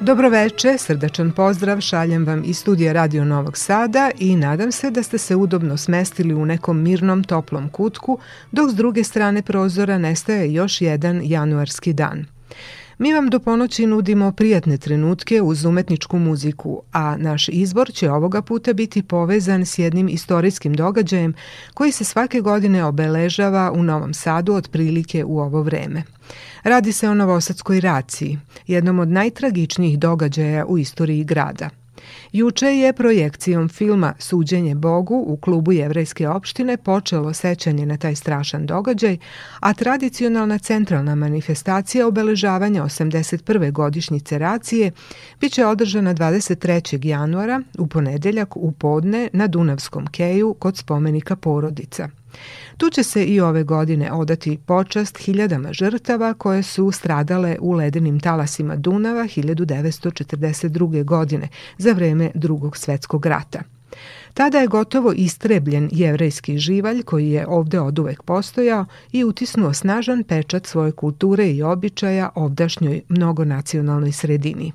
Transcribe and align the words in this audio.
Dobroveče, 0.00 0.78
srdačan 0.78 1.30
pozdrav 1.32 1.80
šaljem 1.80 2.26
vam 2.26 2.42
iz 2.44 2.58
studija 2.58 2.92
Radio 2.92 3.24
Novog 3.24 3.56
Sada 3.56 4.10
i 4.18 4.36
nadam 4.36 4.72
se 4.72 4.90
da 4.90 5.02
ste 5.02 5.18
se 5.18 5.36
udobno 5.36 5.76
smestili 5.76 6.34
u 6.34 6.46
nekom 6.46 6.82
mirnom 6.82 7.24
toplom 7.24 7.68
kutku, 7.68 8.18
dok 8.52 8.70
s 8.70 8.74
druge 8.74 9.04
strane 9.04 9.42
prozora 9.42 9.98
nestaje 9.98 10.52
još 10.52 10.80
jedan 10.80 11.20
januarski 11.24 11.92
dan. 11.92 12.26
Mi 12.98 13.14
vam 13.14 13.30
do 13.30 13.38
ponoći 13.38 13.86
nudimo 13.86 14.32
prijatne 14.32 14.78
trenutke 14.78 15.42
uz 15.42 15.64
umetničku 15.64 16.18
muziku, 16.18 16.82
a 16.92 17.16
naš 17.16 17.48
izbor 17.48 17.92
će 17.92 18.10
ovoga 18.10 18.42
puta 18.42 18.72
biti 18.72 19.02
povezan 19.02 19.66
s 19.66 19.78
jednim 19.78 20.08
istorijskim 20.08 20.74
događajem 20.74 21.34
koji 21.74 21.92
se 21.92 22.04
svake 22.04 22.40
godine 22.40 22.84
obeležava 22.84 23.72
u 23.72 23.82
Novom 23.82 24.14
Sadu 24.14 24.54
otprilike 24.54 25.24
u 25.24 25.38
ovo 25.38 25.62
vreme– 25.62 26.02
Radi 26.62 26.92
se 26.92 27.08
o 27.08 27.14
Novosadskoj 27.14 27.80
raciji, 27.80 28.38
jednom 28.66 28.98
od 28.98 29.08
najtragičnijih 29.08 29.98
događaja 29.98 30.66
u 30.66 30.78
istoriji 30.78 31.24
grada. 31.24 31.70
Juče 32.32 32.66
je 32.66 32.92
projekcijom 32.92 33.68
filma 33.68 34.14
Suđenje 34.18 34.74
Bogu 34.74 35.24
u 35.26 35.36
klubu 35.36 35.72
Jevrejske 35.72 36.28
opštine 36.28 36.76
počelo 36.76 37.34
sećanje 37.34 37.86
na 37.86 37.96
taj 37.96 38.14
strašan 38.14 38.66
događaj, 38.66 39.18
a 39.60 39.74
tradicionalna 39.74 40.58
centralna 40.58 41.14
manifestacija 41.14 42.06
obeležavanja 42.06 42.82
81. 42.82 43.72
godišnjice 43.72 44.38
racije 44.38 44.92
biće 45.40 45.66
održana 45.66 46.14
23. 46.14 47.06
januara 47.06 47.62
u 47.78 47.86
ponedeljak 47.86 48.56
u 48.56 48.72
podne 48.72 49.28
na 49.32 49.46
Dunavskom 49.46 50.06
keju 50.06 50.54
kod 50.54 50.76
spomenika 50.76 51.36
porodica. 51.36 52.08
Tu 52.76 52.90
će 52.90 53.02
se 53.02 53.24
i 53.24 53.40
ove 53.40 53.62
godine 53.62 54.12
odati 54.12 54.58
počast 54.66 55.18
hiljadama 55.18 55.72
žrtava 55.72 56.34
koje 56.34 56.62
su 56.62 56.90
stradale 56.90 57.56
u 57.60 57.72
ledenim 57.72 58.20
talasima 58.20 58.76
Dunava 58.76 59.22
1942. 59.22 61.04
godine 61.04 61.48
za 61.78 61.92
vreme 61.92 62.30
drugog 62.34 62.76
svetskog 62.76 63.26
rata. 63.26 63.62
Tada 64.34 64.58
je 64.58 64.66
gotovo 64.66 65.12
istrebljen 65.12 65.88
jevrejski 65.92 66.58
živalj 66.58 67.02
koji 67.02 67.30
je 67.30 67.46
ovde 67.46 67.80
oduvek 67.80 68.22
postojao 68.22 68.86
i 69.12 69.24
utisnuo 69.24 69.72
snažan 69.72 70.24
pečat 70.24 70.66
svoje 70.66 70.92
kulture 70.92 71.50
i 71.50 71.62
običaja 71.62 72.30
ovdašnjoj 72.34 73.02
mnogonacionalnoj 73.08 74.12
sredini. 74.12 74.72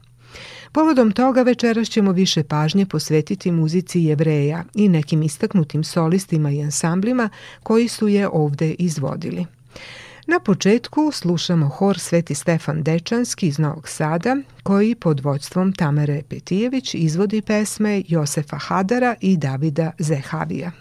Povodom 0.73 1.11
toga 1.11 1.41
večeras 1.41 1.87
ćemo 1.87 2.11
više 2.11 2.43
pažnje 2.43 2.85
posvetiti 2.85 3.51
muzici 3.51 3.99
jevreja 3.99 4.63
i 4.73 4.89
nekim 4.89 5.23
istaknutim 5.23 5.83
solistima 5.83 6.51
i 6.51 6.63
ansamblima 6.63 7.29
koji 7.63 7.87
su 7.87 8.07
je 8.07 8.27
ovde 8.27 8.71
izvodili. 8.71 9.45
Na 10.27 10.39
početku 10.39 11.11
slušamo 11.11 11.67
hor 11.67 11.99
Sveti 11.99 12.35
Stefan 12.35 12.83
Dečanski 12.83 13.47
iz 13.47 13.59
Novog 13.59 13.87
Sada, 13.87 14.37
koji 14.63 14.95
pod 14.95 15.19
vođstvom 15.19 15.73
Tamare 15.73 16.21
Petijević 16.29 16.95
izvodi 16.95 17.41
pesme 17.41 18.03
Josefa 18.07 18.57
Hadara 18.57 19.15
i 19.21 19.37
Davida 19.37 19.91
Zehavija. 19.99 20.71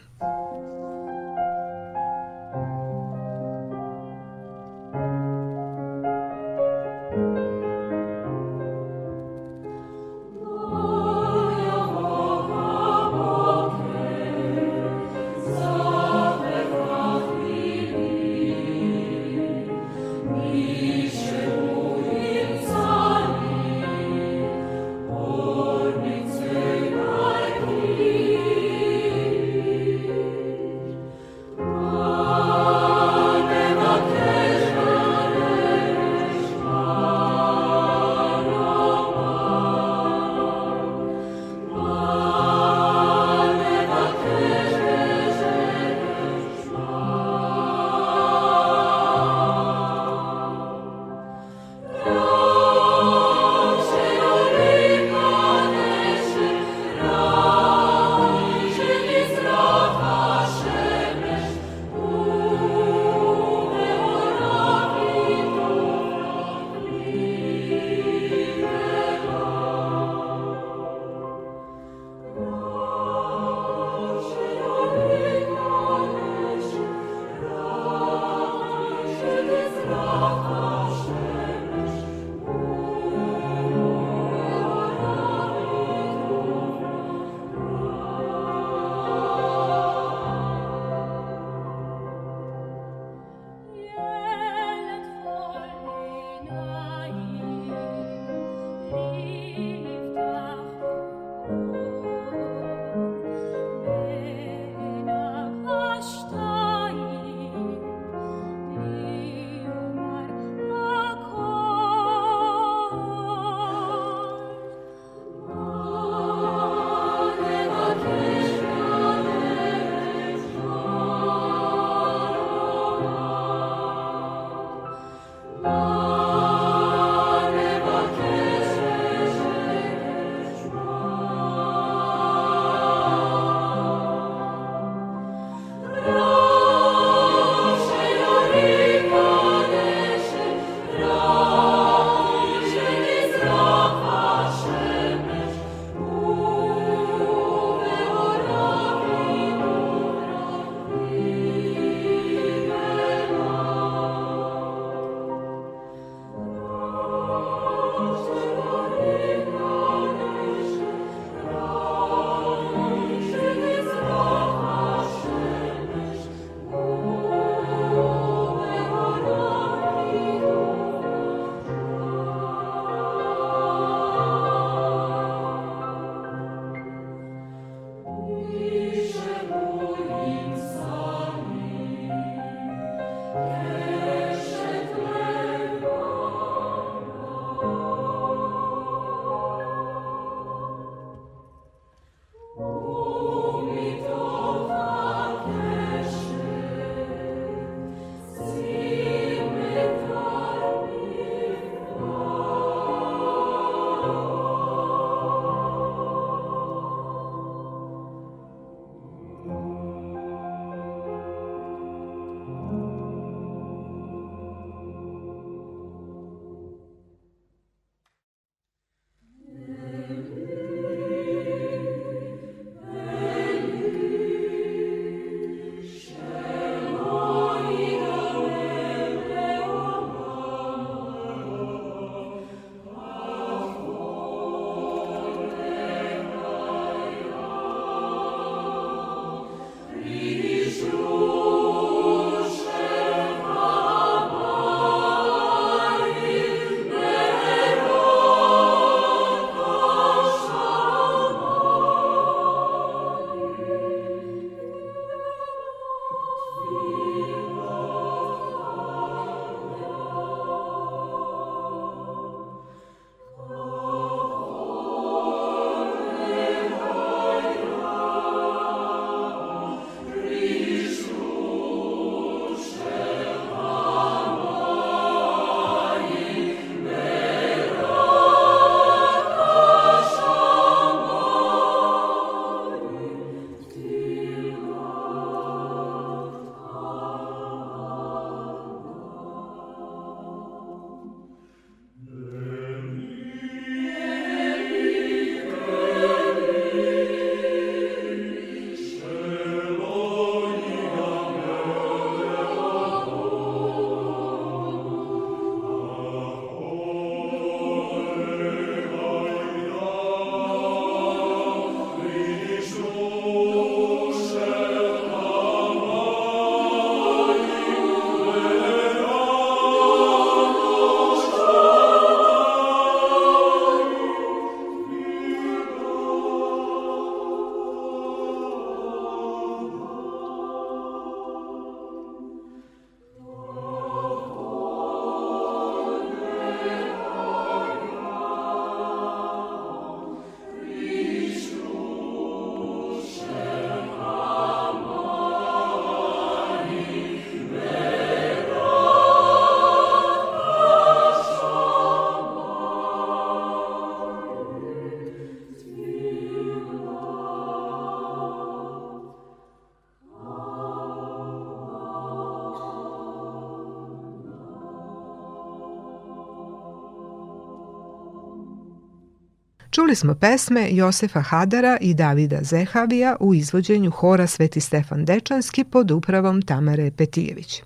Čuli 369.73 369.95
smo 369.95 370.15
pesme 370.15 370.69
Josefa 370.71 371.21
Hadara 371.21 371.79
i 371.81 371.95
Davida 371.95 372.39
Zehavija 372.43 373.17
u 373.21 373.35
izvođenju 373.35 373.91
hora 373.91 374.27
Sveti 374.27 374.61
Stefan 374.61 375.05
Dečanski 375.05 375.65
pod 375.65 375.91
upravom 375.91 376.43
Tamare 376.43 376.91
Petijević. 376.91 377.63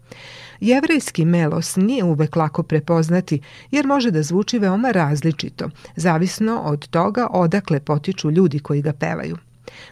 Jevrejski 0.61 1.25
melos 1.25 1.77
nije 1.77 2.05
uvek 2.05 2.37
lako 2.37 2.63
prepoznati 2.63 3.41
jer 3.71 3.87
može 3.87 4.11
da 4.11 4.23
zvuči 4.23 4.59
veoma 4.59 4.91
različito, 4.91 5.71
zavisno 5.97 6.61
od 6.61 6.89
toga 6.89 7.27
odakle 7.31 7.81
potiču 7.81 8.31
ljudi 8.31 8.59
koji 8.59 8.83
ga 8.83 8.93
pevaju. 8.93 9.37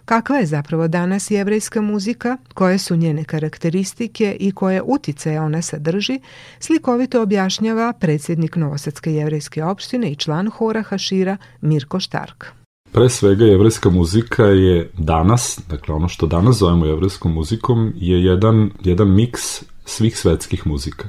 Kakva 0.05 0.37
je 0.37 0.46
zapravo 0.46 0.88
danas 0.88 1.31
jevrejska 1.31 1.80
muzika, 1.80 2.37
koje 2.54 2.78
su 2.78 2.97
njene 2.97 3.25
karakteristike 3.25 4.37
i 4.40 4.52
koje 4.52 4.83
utice 4.83 5.40
ona 5.40 5.62
sadrži, 5.62 6.21
slikovito 6.59 7.23
objašnjava 7.23 7.92
predsjednik 7.92 8.57
Novosadske 8.57 9.14
jevrejske 9.14 9.64
opštine 9.64 10.11
i 10.12 10.16
član 10.16 10.50
hora 10.50 10.83
Hašira 10.83 11.37
Mirko 11.61 12.00
Štark. 12.00 12.45
Pre 12.92 13.09
svega 13.09 13.45
jevrejska 13.45 13.90
muzika 13.90 14.45
je 14.45 14.90
danas, 14.99 15.61
dakle 15.69 15.95
ono 15.95 16.09
što 16.09 16.26
danas 16.26 16.57
zovemo 16.57 16.87
jevrejskom 16.87 17.33
muzikom, 17.33 17.92
je 17.97 18.25
jedan, 18.25 18.71
jedan 18.85 19.14
miks 19.14 19.64
svih 19.85 20.19
svetskih 20.19 20.66
muzika. 20.66 21.09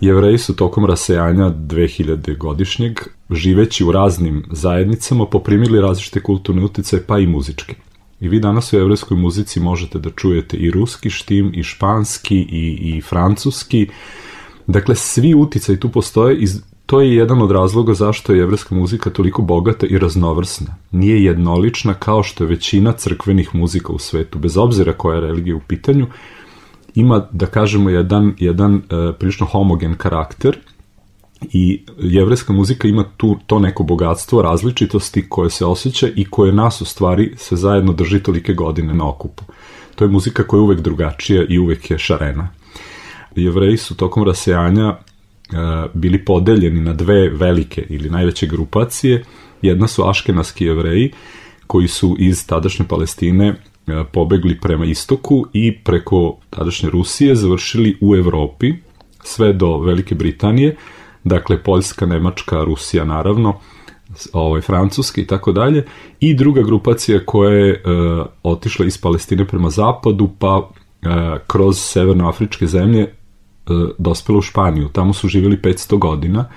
Jevreji 0.00 0.38
su 0.38 0.56
tokom 0.56 0.84
rasejanja 0.84 1.50
2000 1.50 2.36
godišnjeg, 2.36 3.00
živeći 3.30 3.84
u 3.84 3.92
raznim 3.92 4.44
zajednicama, 4.50 5.26
poprimili 5.26 5.80
različite 5.80 6.22
kulturne 6.22 6.64
utice, 6.64 7.06
pa 7.06 7.18
i 7.18 7.26
muzičke. 7.26 7.74
I 8.20 8.28
vi 8.28 8.40
danas 8.40 8.72
u 8.72 8.76
jevrejskoj 8.76 9.16
muzici 9.16 9.60
možete 9.60 9.98
da 9.98 10.10
čujete 10.10 10.56
i 10.56 10.70
ruski 10.70 11.10
štim, 11.10 11.52
i 11.54 11.62
španski, 11.62 12.36
i, 12.36 12.96
i 12.96 13.00
francuski. 13.00 13.88
Dakle, 14.66 14.94
svi 14.94 15.34
uticaj 15.34 15.76
tu 15.76 15.88
postoje 15.88 16.36
i 16.36 16.46
to 16.86 17.00
je 17.00 17.14
jedan 17.14 17.42
od 17.42 17.50
razloga 17.50 17.94
zašto 17.94 18.32
je 18.32 18.38
jevrejska 18.38 18.74
muzika 18.74 19.10
toliko 19.10 19.42
bogata 19.42 19.86
i 19.86 19.98
raznovrsna. 19.98 20.76
Nije 20.90 21.24
jednolična 21.24 21.94
kao 21.94 22.22
što 22.22 22.44
je 22.44 22.48
većina 22.48 22.92
crkvenih 22.92 23.54
muzika 23.54 23.92
u 23.92 23.98
svetu, 23.98 24.38
bez 24.38 24.56
obzira 24.56 24.92
koja 24.92 25.14
je 25.14 25.20
religija 25.20 25.56
u 25.56 25.60
pitanju, 25.68 26.06
ima, 26.94 27.28
da 27.32 27.46
kažemo, 27.46 27.90
jedan, 27.90 28.34
jedan 28.38 28.74
uh, 28.74 28.82
prilično 29.18 29.46
homogen 29.46 29.94
karakter 29.94 30.58
i 31.52 31.82
jevrejska 31.98 32.52
muzika 32.52 32.88
ima 32.88 33.04
tu 33.16 33.38
to 33.46 33.58
neko 33.58 33.82
bogatstvo 33.82 34.42
različitosti 34.42 35.28
koje 35.28 35.50
se 35.50 35.64
osjeća 35.64 36.08
i 36.16 36.24
koje 36.24 36.52
nas 36.52 36.80
u 36.80 36.84
stvari 36.84 37.34
se 37.36 37.56
zajedno 37.56 37.92
drži 37.92 38.22
tolike 38.22 38.54
godine 38.54 38.94
na 38.94 39.08
okupu. 39.08 39.44
To 39.94 40.04
je 40.04 40.08
muzika 40.10 40.46
koja 40.46 40.58
je 40.58 40.62
uvek 40.62 40.80
drugačija 40.80 41.44
i 41.48 41.58
uvek 41.58 41.90
je 41.90 41.98
šarena. 41.98 42.48
Jevreji 43.36 43.76
su 43.76 43.96
tokom 43.96 44.24
rasejanja 44.24 44.88
uh, 44.88 44.96
bili 45.94 46.24
podeljeni 46.24 46.80
na 46.80 46.92
dve 46.92 47.28
velike 47.28 47.86
ili 47.88 48.10
najveće 48.10 48.46
grupacije. 48.46 49.24
Jedna 49.62 49.86
su 49.86 50.08
aškenaski 50.08 50.64
jevreji 50.64 51.12
koji 51.66 51.88
su 51.88 52.16
iz 52.18 52.46
tadašnje 52.46 52.84
Palestine 52.88 53.46
E, 53.48 53.69
pobegli 54.12 54.60
prema 54.60 54.84
istoku 54.84 55.46
i 55.52 55.78
preko 55.78 56.36
tadašnje 56.50 56.90
Rusije 56.90 57.34
završili 57.34 57.98
u 58.00 58.16
Evropi, 58.16 58.74
sve 59.24 59.52
do 59.52 59.78
Velike 59.78 60.14
Britanije, 60.14 60.76
dakle 61.24 61.62
Poljska, 61.62 62.06
Nemačka, 62.06 62.64
Rusija 62.64 63.04
naravno, 63.04 63.58
ovaj, 64.32 64.60
Francuska 64.60 65.20
i 65.20 65.26
tako 65.26 65.52
dalje, 65.52 65.84
i 66.20 66.34
druga 66.34 66.62
grupacija 66.62 67.20
koja 67.26 67.52
je 67.52 67.70
e, 67.72 67.80
otišla 68.42 68.86
iz 68.86 68.98
Palestine 68.98 69.44
prema 69.44 69.70
zapadu, 69.70 70.30
pa 70.38 70.68
e, 71.02 71.06
kroz 71.46 71.78
severnoafričke 71.78 72.66
zemlje 72.66 73.02
e, 73.02 73.10
dospela 73.98 74.38
u 74.38 74.42
Španiju. 74.42 74.88
Tamo 74.88 75.12
su 75.12 75.28
živjeli 75.28 75.56
500 75.56 75.98
godina, 75.98 76.48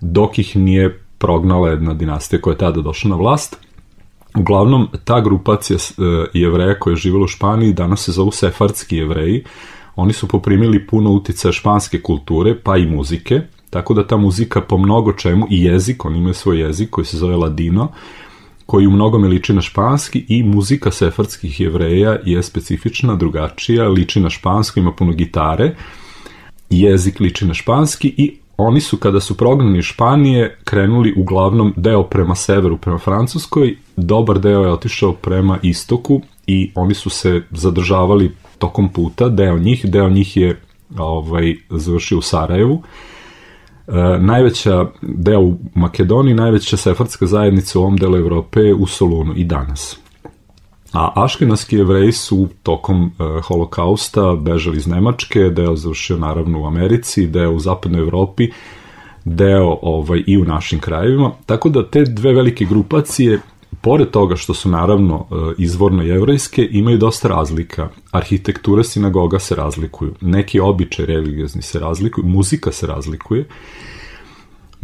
dok 0.00 0.38
ih 0.38 0.56
nije 0.56 1.00
prognala 1.18 1.70
jedna 1.70 1.94
dinastija 1.94 2.40
koja 2.40 2.52
je 2.52 2.58
tada 2.58 2.80
došla 2.80 3.10
na 3.10 3.16
vlast, 3.16 3.65
Uglavnom, 4.36 4.88
ta 5.04 5.20
grupacija 5.20 5.76
e, 5.76 6.02
jevreja 6.32 6.78
koja 6.78 6.92
je 6.92 6.96
živjela 6.96 7.24
u 7.24 7.28
Španiji 7.28 7.72
danas 7.72 8.04
se 8.04 8.12
zovu 8.12 8.30
sefardski 8.30 8.96
jevreji. 8.96 9.44
Oni 9.96 10.12
su 10.12 10.28
poprimili 10.28 10.86
puno 10.86 11.10
uticaja 11.10 11.52
španske 11.52 12.02
kulture, 12.02 12.54
pa 12.62 12.76
i 12.76 12.86
muzike, 12.86 13.40
tako 13.70 13.94
da 13.94 14.06
ta 14.06 14.16
muzika 14.16 14.60
po 14.60 14.78
mnogo 14.78 15.12
čemu, 15.12 15.46
i 15.50 15.64
jezik, 15.64 16.04
oni 16.04 16.18
imaju 16.18 16.34
svoj 16.34 16.60
jezik 16.60 16.90
koji 16.90 17.04
se 17.04 17.16
zove 17.16 17.36
ladino, 17.36 17.88
koji 18.66 18.86
u 18.86 18.90
mnogome 18.90 19.28
liči 19.28 19.52
na 19.52 19.60
španski 19.60 20.24
i 20.28 20.42
muzika 20.42 20.90
sefardskih 20.90 21.60
jevreja 21.60 22.18
je 22.24 22.42
specifična, 22.42 23.14
drugačija, 23.14 23.88
liči 23.88 24.20
na 24.20 24.30
špansko, 24.30 24.80
ima 24.80 24.92
puno 24.92 25.12
gitare, 25.12 25.76
jezik 26.70 27.20
liči 27.20 27.46
na 27.46 27.54
španski 27.54 28.14
i 28.16 28.36
oni 28.56 28.80
su 28.80 28.96
kada 28.96 29.20
su 29.20 29.36
prognani 29.36 29.82
Španije 29.82 30.58
krenuli 30.64 31.14
uglavnom 31.16 31.74
deo 31.76 32.02
prema 32.02 32.34
severu, 32.34 32.76
prema 32.76 32.98
Francuskoj, 32.98 33.76
dobar 33.96 34.38
deo 34.38 34.62
je 34.62 34.72
otišao 34.72 35.12
prema 35.12 35.58
istoku 35.62 36.20
i 36.46 36.72
oni 36.74 36.94
su 36.94 37.10
se 37.10 37.42
zadržavali 37.50 38.32
tokom 38.58 38.88
puta, 38.88 39.28
deo 39.28 39.58
njih, 39.58 39.86
deo 39.88 40.08
njih 40.08 40.36
je 40.36 40.60
ovaj, 40.98 41.56
završio 41.70 42.18
u 42.18 42.22
Sarajevu. 42.22 42.82
E, 43.88 43.92
najveća 44.20 44.86
deo 45.02 45.40
u 45.40 45.56
Makedoniji, 45.74 46.34
najveća 46.34 46.76
sefardska 46.76 47.26
zajednica 47.26 47.78
u 47.78 47.82
ovom 47.82 47.96
delu 47.96 48.16
Evrope 48.16 48.74
u 48.74 48.86
Solunu 48.86 49.34
i 49.36 49.44
danas. 49.44 50.05
A 50.96 51.12
aškenaski 51.14 51.76
jevreji 51.76 52.12
su 52.12 52.48
tokom 52.62 53.04
uh, 53.04 53.44
holokausta 53.44 54.34
bežali 54.34 54.76
iz 54.76 54.86
Nemačke, 54.86 55.40
deo 55.40 55.76
završio 55.76 56.16
naravno 56.16 56.60
u 56.60 56.66
Americi, 56.66 57.26
deo 57.26 57.52
u 57.52 57.58
zapadnoj 57.58 58.00
Evropi, 58.00 58.48
deo 59.24 59.78
ovaj, 59.82 60.22
i 60.26 60.38
u 60.38 60.44
našim 60.44 60.80
krajevima. 60.80 61.30
Tako 61.46 61.68
da 61.68 61.90
te 61.90 62.04
dve 62.04 62.32
velike 62.32 62.64
grupacije, 62.64 63.40
pored 63.80 64.10
toga 64.10 64.36
što 64.36 64.54
su 64.54 64.68
naravno 64.68 65.14
uh, 65.14 65.52
izvorno 65.58 66.02
jevrejske, 66.02 66.68
imaju 66.70 66.98
dosta 66.98 67.28
razlika. 67.28 67.88
Arhitektura 68.10 68.84
sinagoga 68.84 69.38
se 69.38 69.54
razlikuju, 69.54 70.14
neki 70.20 70.60
običaj 70.60 71.06
religiozni 71.06 71.62
se 71.62 71.78
razlikuju, 71.78 72.26
muzika 72.26 72.72
se 72.72 72.86
razlikuje. 72.86 73.44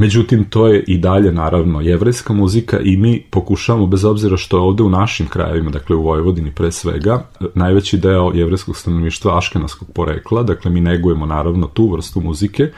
Međutim, 0.03 0.45
to 0.45 0.67
je 0.69 0.85
i 0.87 0.99
dalje, 0.99 1.33
naravno, 1.33 1.81
jevrejska 1.81 2.33
muzika 2.33 2.81
i 2.81 2.97
mi 2.97 3.23
pokušavamo, 3.31 3.87
bez 3.87 4.05
obzira 4.05 4.37
što 4.37 4.57
je 4.57 4.61
ovde 4.61 4.83
u 4.83 4.91
našim 4.91 5.29
krajevima, 5.29 5.71
dakle 5.71 5.97
u 5.97 6.03
Vojvodini 6.03 6.51
pre 6.51 6.73
svega, 6.73 7.27
najveći 7.55 7.99
deo 7.99 8.33
jevrejskog 8.35 8.77
stanovništva 8.77 9.39
aškenaskog 9.39 9.89
porekla, 9.95 10.43
dakle 10.43 10.71
mi 10.71 10.81
negujemo 10.81 11.27
naravno 11.27 11.67
tu 11.67 11.93
vrstu 11.93 12.21
muzike, 12.21 12.71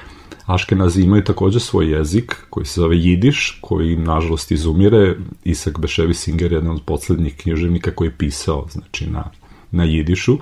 Aškenazi 0.46 1.02
imaju 1.02 1.24
takođe 1.24 1.60
svoj 1.60 1.90
jezik 1.92 2.36
koji 2.50 2.66
se 2.66 2.80
zove 2.80 2.96
jidiš, 2.98 3.58
koji 3.60 3.96
nažalost 3.96 4.50
izumire. 4.52 5.16
Isak 5.44 5.78
Beševi 5.80 6.14
Singer 6.14 6.52
je 6.52 6.56
jedan 6.56 6.70
od 6.70 6.82
poslednjih 6.84 7.36
književnika 7.36 7.90
koji 7.90 8.08
je 8.08 8.18
pisao 8.18 8.66
znači, 8.70 9.10
na, 9.10 9.24
na 9.70 9.84
jidišu. 9.84 10.38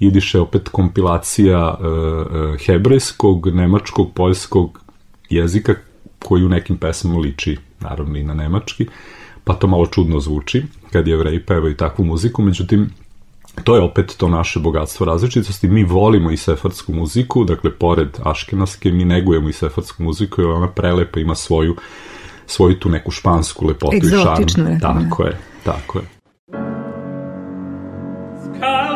Jidiš 0.00 0.34
je 0.34 0.40
opet 0.40 0.68
kompilacija 0.68 1.78
e, 1.80 1.86
e, 1.86 2.56
hebrejskog, 2.66 3.54
nemačkog, 3.54 4.12
poljskog 4.14 4.80
jezika 5.30 5.74
koji 6.24 6.44
u 6.44 6.48
nekim 6.48 6.76
pesmama 6.76 7.18
liči 7.18 7.58
naravno 7.80 8.18
i 8.18 8.22
na 8.22 8.34
nemački, 8.34 8.86
pa 9.44 9.54
to 9.54 9.66
malo 9.66 9.86
čudno 9.86 10.20
zvuči 10.20 10.62
kad 10.92 11.08
jevreji 11.08 11.40
pevaju 11.40 11.76
takvu 11.76 12.04
muziku, 12.04 12.42
međutim 12.42 12.90
to 13.64 13.76
je 13.76 13.82
opet 13.82 14.14
to 14.18 14.28
naše 14.28 14.60
bogatstvo 14.60 15.06
različitosti. 15.06 15.68
Mi 15.68 15.84
volimo 15.84 16.30
i 16.30 16.36
sefardsku 16.36 16.92
muziku, 16.94 17.44
dakle, 17.44 17.70
pored 17.70 18.08
aškenaske, 18.22 18.92
mi 18.92 19.04
negujemo 19.04 19.48
i 19.48 19.52
sefardsku 19.52 20.02
muziku, 20.02 20.40
jer 20.40 20.50
ona 20.50 20.68
prelepa 20.68 21.20
ima 21.20 21.34
svoju, 21.34 21.76
svoju 22.46 22.78
tu 22.78 22.88
neku 22.88 23.10
špansku 23.10 23.66
lepotu 23.66 23.96
i 23.96 24.10
šarm. 24.22 24.78
Tako 24.80 25.24
je, 25.24 25.38
tako 25.64 25.98
je. 25.98 26.04
La 28.62 28.93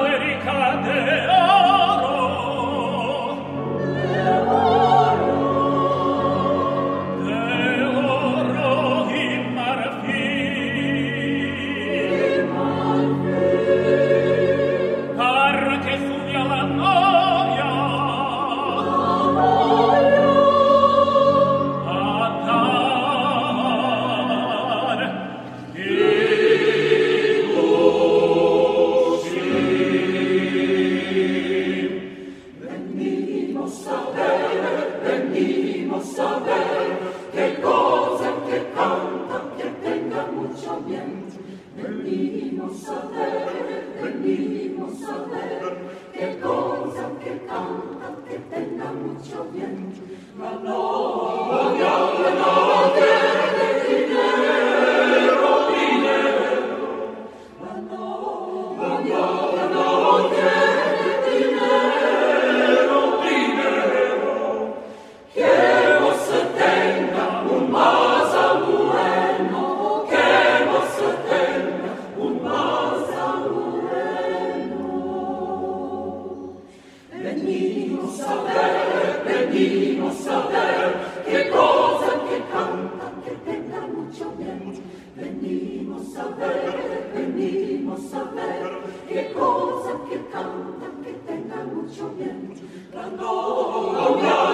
saper 87.98 88.80
che 89.06 89.32
cosa 89.32 89.98
che 90.08 90.28
canta 90.30 90.86
che 91.02 91.20
tenga 91.26 91.62
mucho 91.64 92.06
bien 92.16 92.48
la 92.92 93.08
novia 93.10 94.47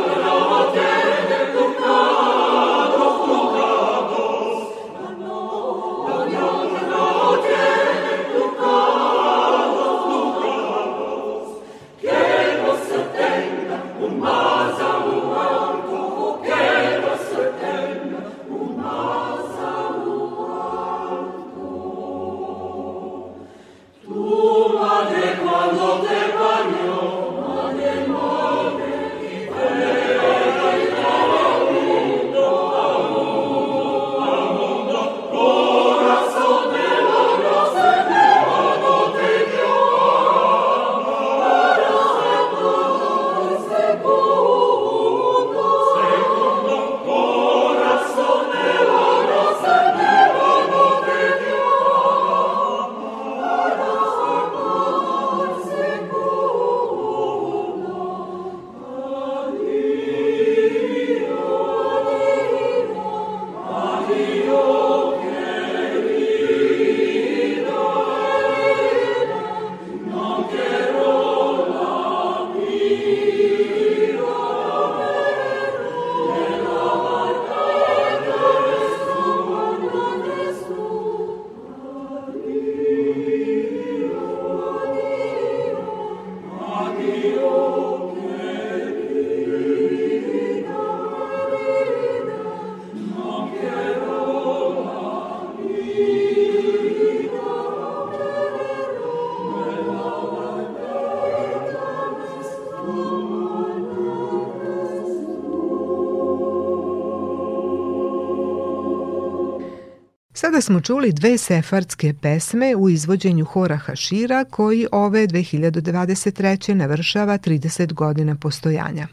smo 110.64 110.80
čuli 110.80 111.12
dve 111.12 111.38
sefardske 111.38 112.14
pesme 112.22 112.76
u 112.76 112.88
izvođenju 112.88 113.44
hora 113.44 113.76
Hašira 113.76 114.44
koji 114.44 114.86
ove 114.92 115.26
2023. 115.26 116.74
navršava 116.74 117.38
30 117.38 117.92
godina 117.92 118.36
postojanja. 118.36 119.06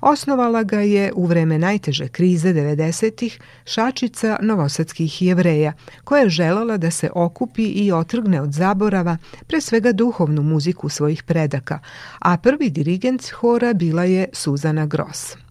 Osnovala 0.00 0.62
ga 0.62 0.80
je 0.80 1.12
u 1.14 1.26
vreme 1.26 1.58
najteže 1.58 2.08
krize 2.08 2.48
90-ih 2.48 3.40
šačica 3.64 4.38
novosadskih 4.42 5.22
jevreja, 5.22 5.72
koja 6.04 6.22
je 6.22 6.28
želala 6.28 6.76
da 6.76 6.90
se 6.90 7.10
okupi 7.14 7.64
i 7.64 7.92
otrgne 7.92 8.40
od 8.40 8.52
zaborava 8.52 9.16
pre 9.46 9.60
svega 9.60 9.92
duhovnu 9.92 10.42
muziku 10.42 10.88
svojih 10.88 11.22
predaka, 11.22 11.78
a 12.18 12.36
prvi 12.36 12.70
dirigent 12.70 13.30
hora 13.30 13.72
bila 13.72 14.04
je 14.04 14.28
Suzana 14.32 14.86
Gross. 14.86 15.45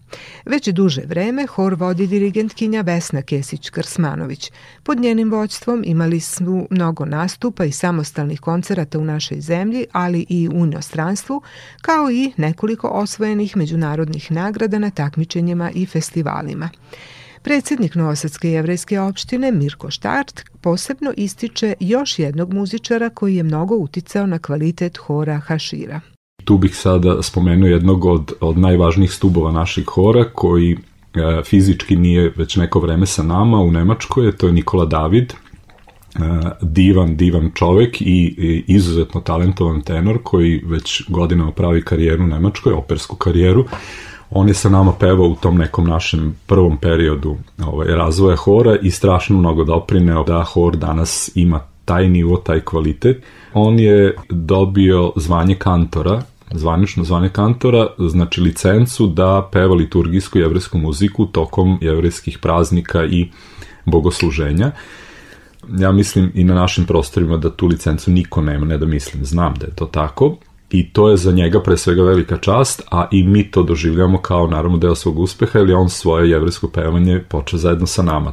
Već 0.46 0.68
duže 0.68 1.02
vreme 1.06 1.46
hor 1.46 1.74
vodi 1.74 2.06
dirigentkinja 2.06 2.80
Vesna 2.80 3.22
Kesić-Krsmanović. 3.22 4.52
Pod 4.82 5.00
njenim 5.00 5.30
vođstvom 5.30 5.82
imali 5.86 6.20
smo 6.20 6.66
mnogo 6.70 7.04
nastupa 7.04 7.64
i 7.64 7.72
samostalnih 7.72 8.40
koncerata 8.40 8.98
u 8.98 9.04
našoj 9.04 9.40
zemlji, 9.40 9.86
ali 9.92 10.26
i 10.28 10.48
u 10.48 10.66
inostranstvu, 10.66 11.42
kao 11.82 12.10
i 12.10 12.32
nekoliko 12.36 12.88
osvojenih 12.88 13.56
međunarodnih 13.56 14.32
nagrada 14.32 14.78
na 14.78 14.90
takmičenjima 14.90 15.70
i 15.70 15.86
festivalima. 15.86 16.70
Predsednik 17.42 17.94
Novosadske 17.94 18.50
jevrejske 18.50 19.00
opštine 19.00 19.52
Mirko 19.52 19.90
Štart 19.90 20.44
posebno 20.60 21.12
ističe 21.16 21.74
još 21.80 22.18
jednog 22.18 22.54
muzičara 22.54 23.10
koji 23.10 23.36
je 23.36 23.42
mnogo 23.42 23.74
uticao 23.76 24.26
na 24.26 24.38
kvalitet 24.38 24.96
hora 24.96 25.38
Hašira. 25.38 26.00
Tu 26.46 26.58
bih 26.58 26.76
sada 26.76 27.22
spomenuo 27.22 27.68
jednog 27.68 28.04
od, 28.04 28.32
od 28.40 28.58
najvažnijih 28.58 29.12
stubova 29.12 29.52
naših 29.52 29.84
hora 29.84 30.24
koji 30.24 30.72
e, 30.72 31.42
fizički 31.44 31.96
nije 31.96 32.32
već 32.36 32.56
neko 32.56 32.80
vreme 32.80 33.06
sa 33.06 33.22
nama 33.22 33.58
u 33.58 33.70
Nemačkoj, 33.70 34.36
to 34.36 34.46
je 34.46 34.52
Nikola 34.52 34.84
David, 34.84 35.32
e, 35.32 35.36
divan, 36.60 37.16
divan 37.16 37.50
čovek 37.54 38.00
i, 38.00 38.64
izuzetno 38.66 39.20
talentovan 39.20 39.82
tenor 39.82 40.18
koji 40.22 40.62
već 40.66 41.02
godinama 41.08 41.50
pravi 41.50 41.82
karijeru 41.82 42.24
u 42.24 42.26
Nemačkoj, 42.26 42.72
opersku 42.72 43.16
karijeru. 43.16 43.64
On 44.30 44.48
je 44.48 44.54
sa 44.54 44.68
nama 44.68 44.92
pevao 44.92 45.26
u 45.26 45.34
tom 45.34 45.58
nekom 45.58 45.86
našem 45.86 46.36
prvom 46.46 46.76
periodu 46.76 47.36
ovaj, 47.66 47.88
razvoja 47.88 48.36
hora 48.36 48.76
i 48.82 48.90
strašno 48.90 49.38
mnogo 49.38 49.64
doprineo 49.64 50.24
da 50.24 50.42
hor 50.42 50.76
danas 50.76 51.30
ima 51.34 51.60
taj 51.84 52.08
nivo, 52.08 52.36
taj 52.36 52.60
kvalitet. 52.60 53.22
On 53.54 53.78
je 53.78 54.16
dobio 54.30 55.12
zvanje 55.16 55.54
kantora 55.54 56.22
zvanično 56.54 57.04
zvanje 57.04 57.28
kantora, 57.28 57.86
znači 57.98 58.40
licencu 58.40 59.06
da 59.06 59.48
peva 59.52 59.74
liturgijsku 59.74 60.38
jevresku 60.38 60.78
muziku 60.78 61.26
tokom 61.26 61.78
jevreskih 61.80 62.38
praznika 62.38 63.04
i 63.04 63.30
bogosluženja. 63.84 64.72
Ja 65.78 65.92
mislim 65.92 66.30
i 66.34 66.44
na 66.44 66.54
našim 66.54 66.84
prostorima 66.84 67.36
da 67.36 67.50
tu 67.50 67.66
licencu 67.66 68.10
niko 68.10 68.42
nema, 68.42 68.66
ne 68.66 68.78
da 68.78 68.86
mislim, 68.86 69.24
znam 69.24 69.54
da 69.54 69.66
je 69.66 69.74
to 69.74 69.86
tako. 69.86 70.36
I 70.70 70.92
to 70.92 71.10
je 71.10 71.16
za 71.16 71.32
njega 71.32 71.62
pre 71.62 71.76
svega 71.76 72.02
velika 72.02 72.36
čast, 72.36 72.82
a 72.90 73.08
i 73.12 73.22
mi 73.22 73.50
to 73.50 73.62
doživljamo 73.62 74.18
kao 74.18 74.46
naravno 74.46 74.78
deo 74.78 74.94
svog 74.94 75.18
uspeha, 75.18 75.58
ili 75.58 75.72
on 75.72 75.88
svoje 75.88 76.30
jevresko 76.30 76.68
pevanje 76.68 77.24
počeo 77.28 77.58
zajedno 77.58 77.86
sa 77.86 78.02
nama. 78.02 78.32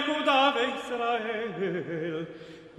Jehudave 0.00 0.62
Israel, 0.78 2.26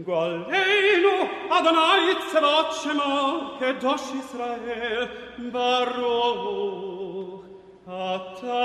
Goleinu 0.02 1.16
Adonai 1.52 2.16
Tzvat 2.16 2.70
Shemo, 2.82 3.14
Kedosh 3.60 4.12
Israel, 4.22 5.04
Baruch 5.52 7.44
Ata 7.88 8.64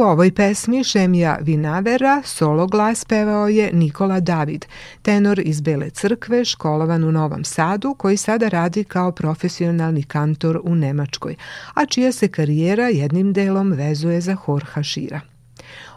ovoj 0.09 0.31
pesmi 0.31 0.83
Šemija 0.83 1.37
Vinavera 1.41 2.21
solo 2.25 2.67
glas 2.67 3.05
pevao 3.05 3.47
je 3.47 3.69
Nikola 3.73 4.19
David, 4.19 4.65
tenor 5.01 5.39
iz 5.39 5.61
Bele 5.61 5.89
crkve, 5.89 6.45
školovan 6.45 7.03
u 7.03 7.11
Novom 7.11 7.43
Sadu, 7.43 7.93
koji 7.93 8.17
sada 8.17 8.47
radi 8.47 8.83
kao 8.83 9.11
profesionalni 9.11 10.03
kantor 10.03 10.61
u 10.63 10.75
Nemačkoj, 10.75 11.35
a 11.73 11.85
čija 11.85 12.11
se 12.11 12.27
karijera 12.27 12.87
jednim 12.87 13.33
delom 13.33 13.71
vezuje 13.71 14.21
za 14.21 14.35
hor 14.35 14.65
Hašira. 14.71 15.28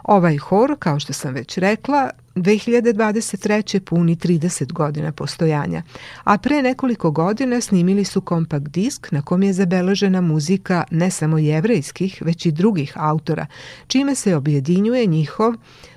Ovaj 0.03 0.37
hor, 0.37 0.75
kao 0.79 0.99
što 0.99 1.13
sam 1.13 1.33
već 1.33 1.57
rekla, 1.57 2.09
2023. 2.35 3.79
puni 3.79 4.15
30 4.15 4.73
godina 4.73 5.11
postojanja, 5.11 5.83
a 6.23 6.37
pre 6.37 6.61
nekoliko 6.61 7.11
godina 7.11 7.61
snimili 7.61 8.05
su 8.05 8.21
kompakt 8.21 8.67
disk 8.67 9.11
na 9.11 9.21
kom 9.21 9.43
je 9.43 9.53
zabeležena 9.53 10.21
muzika 10.21 10.83
ne 10.91 11.11
samo 11.11 11.37
jevrejskih, 11.37 12.21
već 12.25 12.45
i 12.45 12.51
drugih 12.51 12.93
autora, 12.95 13.45
čime 13.87 14.15
se 14.15 14.35
objedinjuje 14.35 15.05
njihov 15.05 15.53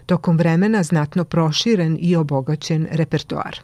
tokom 0.07 0.39
vremena 0.39 0.83
znatno 0.83 1.25
proširen 1.25 1.99
i 2.01 2.17
obogaćen 2.17 2.87
repertoar. 2.91 3.61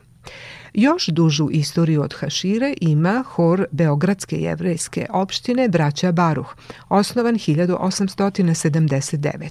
Još 0.74 1.06
dužu 1.06 1.48
istoriju 1.50 2.02
od 2.02 2.14
Hašire 2.14 2.74
ima 2.80 3.24
hor 3.26 3.64
Beogradske 3.70 4.36
jevrejske 4.36 5.06
opštine 5.10 5.68
Braća 5.68 6.12
Baruh, 6.12 6.54
osnovan 6.88 7.34
1879. 7.34 9.48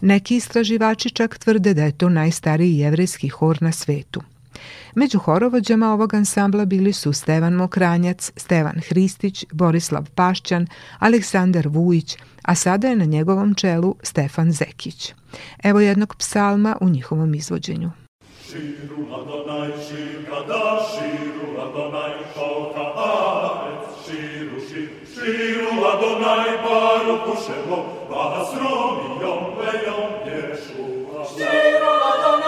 Neki 0.00 0.36
istraživači 0.36 1.10
čak 1.10 1.38
tvrde 1.38 1.74
da 1.74 1.84
je 1.84 1.98
to 1.98 2.08
najstariji 2.08 2.78
jevrejski 2.78 3.28
hor 3.28 3.62
na 3.62 3.72
svetu. 3.72 4.22
Među 4.94 5.18
horovođama 5.18 5.92
ovog 5.92 6.14
ansambla 6.14 6.64
bili 6.64 6.92
su 6.92 7.12
Stevan 7.12 7.52
Mokranjac, 7.52 8.32
Stevan 8.36 8.80
Hristić, 8.88 9.44
Borislav 9.52 10.10
Pašćan, 10.14 10.66
Aleksandar 10.98 11.68
Vujić, 11.68 12.16
a 12.42 12.54
sada 12.54 12.88
je 12.88 12.96
na 12.96 13.04
njegovom 13.04 13.54
čelu 13.54 13.96
Stefan 14.02 14.52
Zekić. 14.52 15.14
Evo 15.62 15.80
jednog 15.80 16.16
psalma 16.16 16.76
u 16.80 16.88
njihovom 16.88 17.34
izvođenju. 17.34 17.90
Shiru 18.52 19.08
Adonai, 19.08 19.72
Shir 19.82 20.22
Gada, 20.28 20.84
Shiru 20.92 21.56
Adonai, 21.56 22.20
Shoka 22.34 22.84
Haaretz, 22.96 24.04
Shiru, 24.04 24.58
Shiru, 24.60 24.94
Shiru 25.08 25.70
Adonai, 25.90 26.50
Baruch 26.62 27.22
Hu 27.28 27.34
Shemo, 27.44 27.78
Bahasrom, 28.10 29.20
Yom 29.22 29.42
Veyom 29.56 30.12
Yeshua. 30.28 31.20
Shiru 31.32 31.92
Adonai, 32.10 32.41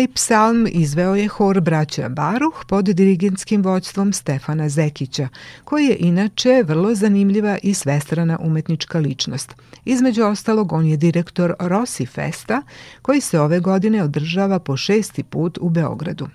Ovaj 0.00 0.14
psalm 0.14 0.66
izveo 0.70 1.14
je 1.14 1.28
hor 1.28 1.60
braća 1.60 2.08
Baruh 2.08 2.64
pod 2.68 2.84
dirigentskim 2.84 3.62
vođstvom 3.62 4.12
Stefana 4.12 4.68
Zekića, 4.68 5.28
koji 5.64 5.86
je 5.86 5.96
inače 5.98 6.62
vrlo 6.66 6.94
zanimljiva 6.94 7.58
i 7.62 7.74
svestrana 7.74 8.38
umetnička 8.40 8.98
ličnost. 8.98 9.54
Između 9.84 10.24
ostalog, 10.24 10.72
on 10.72 10.86
je 10.86 10.96
direktor 10.96 11.54
Rossi 11.58 12.06
Festa, 12.06 12.62
koji 13.02 13.20
se 13.20 13.40
ove 13.40 13.60
godine 13.60 14.04
održava 14.04 14.58
po 14.58 14.76
šesti 14.76 15.22
put 15.22 15.58
u 15.60 15.68
Beogradu. 15.68 16.28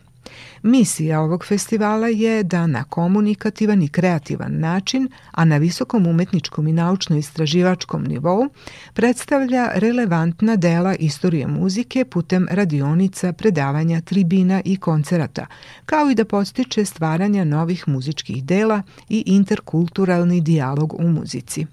Misija 0.63 1.21
ovog 1.21 1.45
festivala 1.45 2.07
je 2.07 2.43
da 2.43 2.67
na 2.67 2.83
komunikativan 2.83 3.81
i 3.81 3.87
kreativan 3.87 4.59
način, 4.59 5.09
a 5.31 5.45
na 5.45 5.57
visokom 5.57 6.07
umetničkom 6.07 6.67
i 6.67 6.73
naučno-istraživačkom 6.73 8.07
nivou, 8.07 8.49
predstavlja 8.93 9.71
relevantna 9.73 10.55
dela 10.55 10.95
istorije 10.95 11.47
muzike 11.47 12.05
putem 12.05 12.47
radionica, 12.51 13.33
predavanja, 13.33 14.01
tribina 14.01 14.61
i 14.65 14.77
koncerata, 14.77 15.45
kao 15.85 16.09
i 16.09 16.15
da 16.15 16.25
postiče 16.25 16.85
stvaranja 16.85 17.43
novih 17.43 17.87
muzičkih 17.87 18.43
dela 18.43 18.81
i 19.09 19.23
interkulturalni 19.25 20.41
dijalog 20.41 20.93
u 20.93 21.07
muzici. 21.07 21.65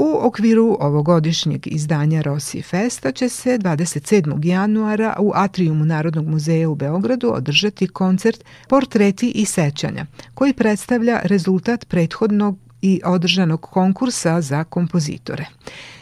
U 0.00 0.18
okviru 0.20 0.76
ovogodišnjeg 0.80 1.66
izdanja 1.66 2.20
Rossi 2.22 2.62
Festa 2.62 3.12
će 3.12 3.28
se 3.28 3.58
27. 3.58 4.46
januara 4.46 5.16
u 5.18 5.32
Atriumu 5.34 5.84
Narodnog 5.84 6.26
muzeja 6.26 6.68
u 6.68 6.74
Beogradu 6.74 7.32
održati 7.34 7.86
koncert 7.86 8.44
Portreti 8.68 9.30
i 9.30 9.44
sećanja, 9.44 10.06
koji 10.34 10.52
predstavlja 10.52 11.20
rezultat 11.22 11.88
prethodnog 11.88 12.58
i 12.82 13.00
održanog 13.04 13.60
konkursa 13.60 14.40
za 14.40 14.64
kompozitore. 14.64 15.46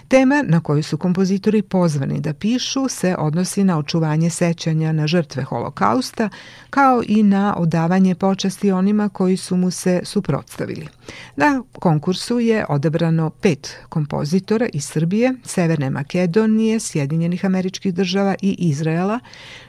Tema 0.08 0.44
na 0.46 0.60
koju 0.60 0.82
su 0.82 0.98
kompozitori 0.98 1.62
pozvani 1.62 2.20
da 2.20 2.32
pišu 2.32 2.88
se 2.88 3.14
odnosi 3.18 3.64
na 3.64 3.78
očuvanje 3.78 4.30
sećanja 4.30 4.92
na 4.92 5.06
žrtve 5.06 5.42
holokausta, 5.42 6.28
kao 6.70 7.02
i 7.06 7.22
na 7.22 7.54
odavanje 7.58 8.14
počasti 8.14 8.72
onima 8.72 9.08
koji 9.08 9.36
su 9.36 9.56
mu 9.56 9.70
se 9.70 10.00
suprotstavili. 10.04 10.88
Na 11.36 11.62
konkursu 11.72 12.40
je 12.40 12.66
odabrano 12.68 13.30
pet 13.30 13.76
kompozitora 13.88 14.68
iz 14.72 14.84
Srbije, 14.84 15.34
Severne 15.44 15.90
Makedonije, 15.90 16.80
Sjedinjenih 16.80 17.44
američkih 17.44 17.94
država 17.94 18.34
i 18.42 18.56
Izraela, 18.58 19.20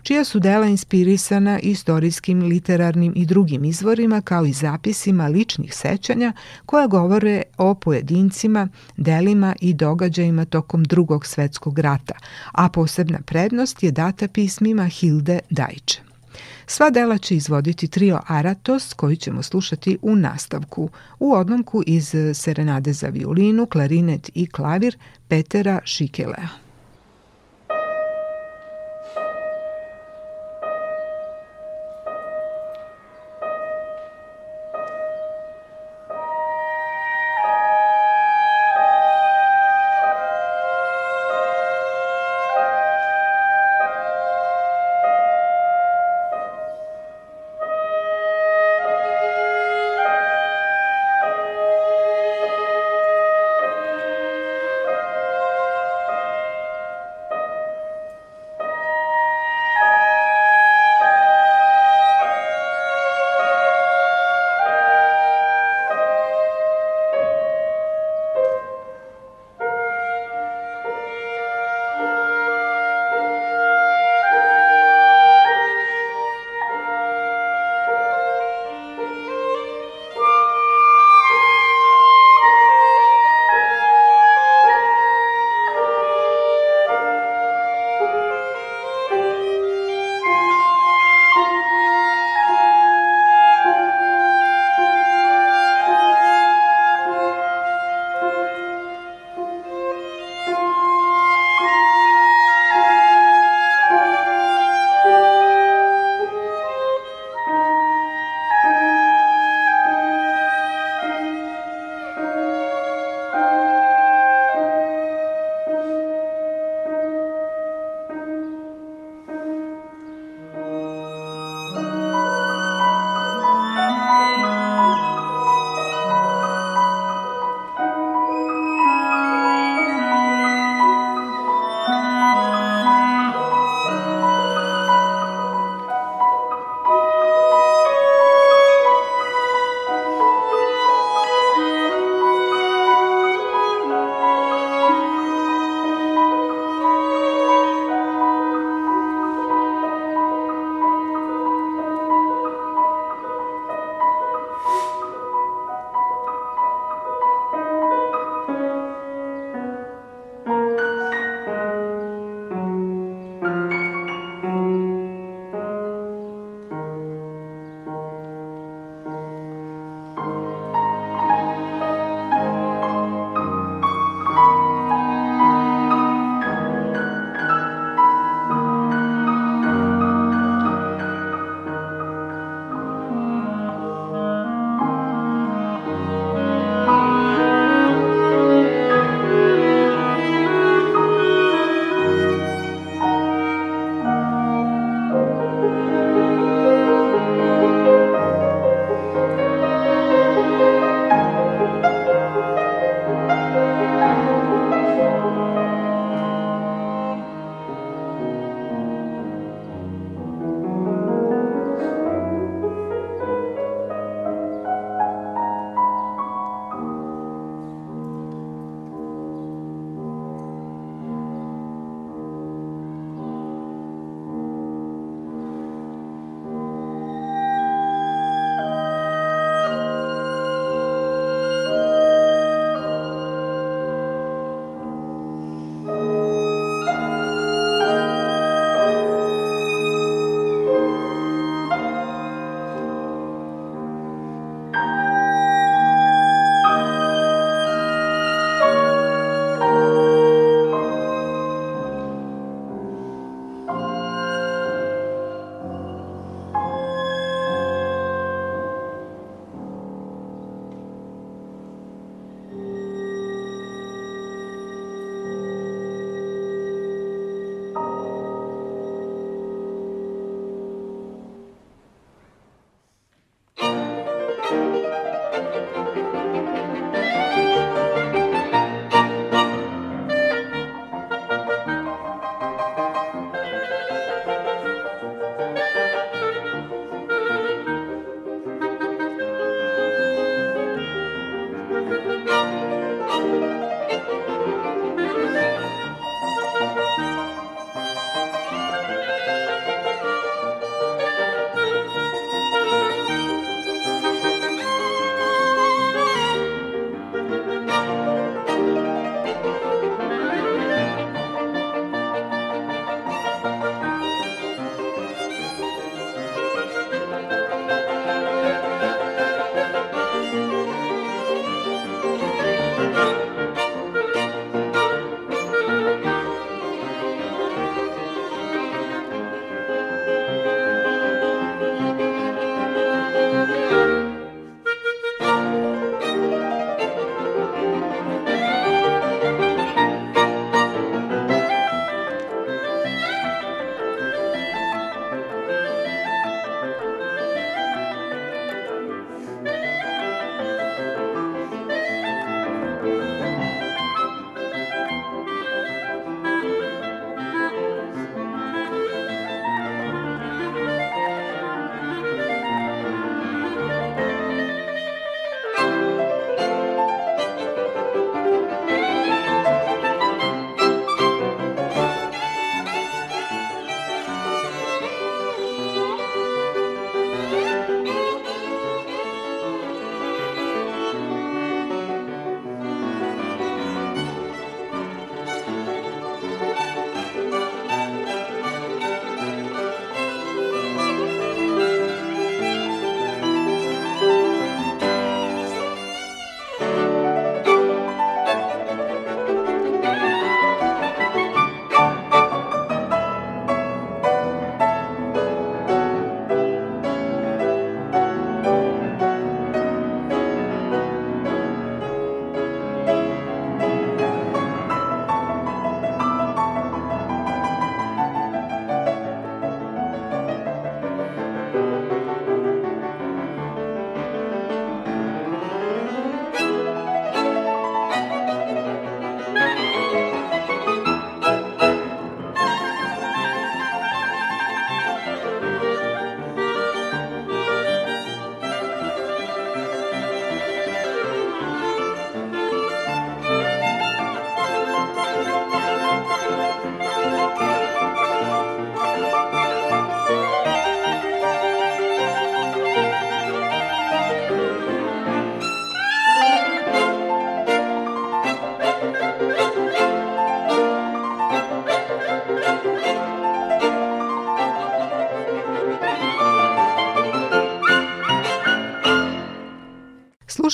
čija 0.04 0.24
su 0.24 0.40
dela 0.40 0.66
inspirisana 0.66 1.60
istorijskim, 1.60 2.42
literarnim 2.42 3.14
i 3.16 3.26
drugim 3.26 3.66
izvorima, 3.66 4.22
kao 4.22 4.46
i 4.46 4.54
zapisima 4.54 5.28
ličnih 5.28 5.74
sećanja 5.74 6.34
koja 6.66 6.88
govore 6.88 7.42
o 7.58 7.74
pojedincima, 7.74 8.68
delima 8.98 9.56
i 9.62 9.74
događajima 9.74 10.27
tokom 10.46 10.84
drugog 10.84 11.26
svetskog 11.26 11.80
rata, 11.80 12.14
a 12.52 12.70
posebna 12.70 13.20
prednost 13.26 13.84
je 13.84 13.92
data 13.92 14.28
pismima 14.28 14.88
Hilde 14.88 15.40
Dajče. 15.50 16.02
Sva 16.68 16.90
dela 16.90 17.18
će 17.18 17.36
izvoditi 17.36 17.88
trio 17.88 18.20
Aratos 18.28 18.94
koji 18.94 19.18
ćemo 19.18 19.44
slušati 19.44 19.98
u 20.02 20.16
nastavku, 20.16 20.90
u 21.20 21.34
odlomku 21.34 21.84
iz 21.86 22.16
Serenade 22.34 22.94
za 22.94 23.08
violinu, 23.08 23.66
klarinet 23.66 24.30
i 24.34 24.48
klavir 24.48 24.98
Petera 25.28 25.80
Šikelea. 25.84 26.67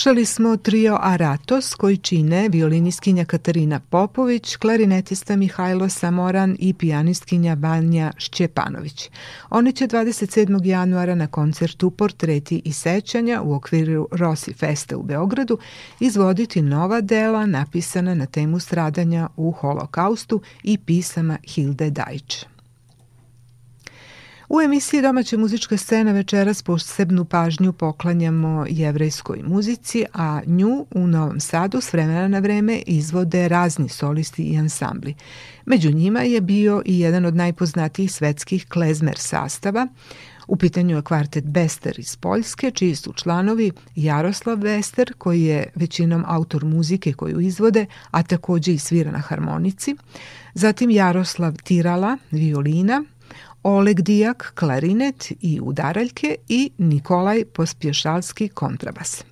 Slušali 0.04 0.26
smo 0.26 0.58
trio 0.58 0.98
Aratos 1.02 1.76
koji 1.76 1.98
čine 1.98 2.50
violinistkinja 2.50 3.26
Katarina 3.26 3.80
Popović, 3.80 4.56
klarinetista 4.56 5.36
Mihajlo 5.36 5.90
Samoran 5.90 6.56
i 6.60 6.74
pijanistkinja 6.74 7.56
Banja 7.56 8.12
Šćepanović. 8.18 9.10
Oni 9.50 9.74
će 9.74 9.88
27. 9.88 10.66
januara 10.66 11.16
na 11.16 11.28
koncertu 11.28 11.92
Portreti 11.92 12.62
i 12.66 12.74
sećanja 12.74 13.42
u 13.42 13.54
okviru 13.54 14.08
Rossi 14.12 14.54
Festa 14.54 14.98
u 14.98 15.04
Beogradu 15.04 15.58
izvoditi 16.00 16.62
nova 16.62 17.02
dela 17.02 17.46
napisana 17.46 18.16
na 18.16 18.26
temu 18.26 18.60
stradanja 18.60 19.30
u 19.36 19.52
holokaustu 19.52 20.42
i 20.64 20.78
pisama 20.78 21.38
Hilde 21.44 21.90
Dajče. 21.90 22.53
U 24.50 24.62
emisiji 24.62 25.02
Domaća 25.02 25.38
muzička 25.38 25.78
scena 25.78 26.12
večeras 26.12 26.64
posebnu 26.64 27.26
pažnju 27.26 27.74
poklanjamo 27.74 28.66
jevrejskoj 28.70 29.42
muzici, 29.44 30.06
a 30.14 30.42
nju 30.46 30.86
u 30.92 31.08
Novom 31.08 31.40
Sadu 31.40 31.82
s 31.82 31.94
vremena 31.94 32.28
na 32.28 32.40
vreme 32.40 32.82
izvode 32.88 33.48
razni 33.48 33.90
solisti 33.90 34.44
i 34.44 34.58
ansambli. 34.58 35.16
Među 35.66 35.92
njima 35.92 36.22
je 36.22 36.42
bio 36.42 36.82
i 36.86 37.00
jedan 37.00 37.26
od 37.26 37.36
najpoznatijih 37.36 38.12
svetskih 38.12 38.68
klezmer 38.70 39.18
sastava, 39.18 39.88
U 40.48 40.56
pitanju 40.56 40.96
je 40.96 41.02
kvartet 41.02 41.46
Bester 41.46 42.00
iz 42.00 42.16
Poljske, 42.16 42.72
čiji 42.72 42.96
su 42.96 43.14
članovi 43.14 43.72
Jaroslav 43.96 44.58
Bester, 44.58 45.14
koji 45.18 45.44
je 45.44 45.68
većinom 45.76 46.24
autor 46.28 46.66
muzike 46.66 47.14
koju 47.14 47.40
izvode, 47.40 47.86
a 48.12 48.24
takođe 48.24 48.74
i 48.74 48.78
svira 48.78 49.12
na 49.12 49.20
harmonici, 49.20 49.96
zatim 50.54 50.90
Jaroslav 50.90 51.54
Tirala, 51.64 52.18
violina, 52.32 53.04
Oleg 53.64 54.02
Dijak, 54.02 54.52
klarinet 54.56 55.32
i 55.42 55.60
udaraljke 55.64 56.36
i 56.48 56.72
Nikolaj 56.78 57.46
Pospješalski, 57.46 58.48
kontrabas. 58.48 59.24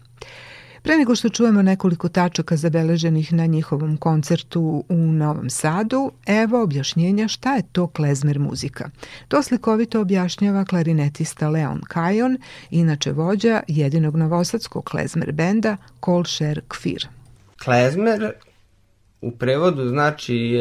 Pre 0.84 0.98
nego 0.98 1.16
što 1.16 1.30
čujemo 1.30 1.62
nekoliko 1.62 2.10
tačaka 2.10 2.58
zabeleženih 2.58 3.34
na 3.34 3.46
njihovom 3.46 3.98
koncertu 3.98 4.84
u 4.90 4.96
Novom 4.96 5.50
Sadu, 5.50 6.12
evo 6.26 6.64
objašnjenja 6.64 7.28
šta 7.28 7.56
je 7.56 7.64
to 7.72 7.88
klezmer 7.88 8.40
muzika. 8.40 8.90
To 9.28 9.44
slikovito 9.44 10.02
objašnjava 10.02 10.66
klarinetista 10.66 11.50
Leon 11.50 11.82
Kajon, 11.88 12.38
inače 12.70 13.12
vođa 13.12 13.62
jedinog 13.68 14.16
novosadskog 14.16 14.84
klezmer 14.86 15.32
benda 15.32 15.78
Kolšer 16.00 16.62
Kfir. 16.68 17.08
Klezmer 17.64 18.32
u 19.22 19.32
prevodu 19.32 19.90
znači 19.90 20.54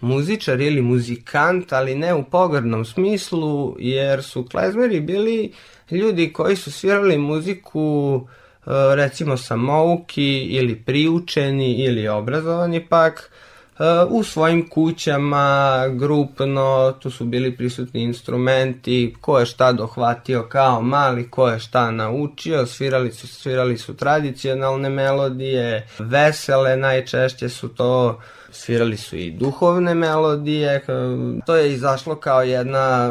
muzičar 0.00 0.60
ili 0.60 0.82
muzikant, 0.82 1.72
ali 1.72 1.94
ne 1.94 2.14
u 2.14 2.24
pogrdnom 2.24 2.84
smislu, 2.84 3.76
jer 3.78 4.22
su 4.22 4.46
klezmeri 4.50 5.00
bili 5.00 5.52
ljudi 5.90 6.32
koji 6.32 6.56
su 6.56 6.72
svirali 6.72 7.18
muziku 7.18 8.20
e, 8.20 8.70
recimo 8.94 9.36
samouki 9.36 10.38
ili 10.38 10.76
priučeni 10.76 11.72
ili 11.72 12.08
obrazovani 12.08 12.86
pak 12.86 13.30
e, 13.78 13.82
u 14.08 14.22
svojim 14.22 14.68
kućama, 14.68 15.84
grupno, 15.88 16.94
tu 17.00 17.10
su 17.10 17.24
bili 17.24 17.56
prisutni 17.56 18.02
instrumenti, 18.02 19.14
ko 19.20 19.38
je 19.38 19.46
šta 19.46 19.72
dohvatio 19.72 20.42
kao 20.42 20.82
mali, 20.82 21.30
ko 21.30 21.48
je 21.48 21.58
šta 21.58 21.90
naučio, 21.90 22.66
svirali 22.66 23.12
su, 23.12 23.28
svirali 23.28 23.78
su 23.78 23.96
tradicionalne 23.96 24.90
melodije, 24.90 25.88
vesele, 25.98 26.76
najčešće 26.76 27.48
su 27.48 27.68
to 27.68 28.06
uh, 28.08 28.35
svirali 28.56 28.96
su 28.96 29.16
i 29.16 29.30
duhovne 29.30 29.94
melodije, 29.94 30.84
to 31.46 31.56
je 31.56 31.72
izašlo 31.72 32.16
kao 32.16 32.42
jedna, 32.42 33.10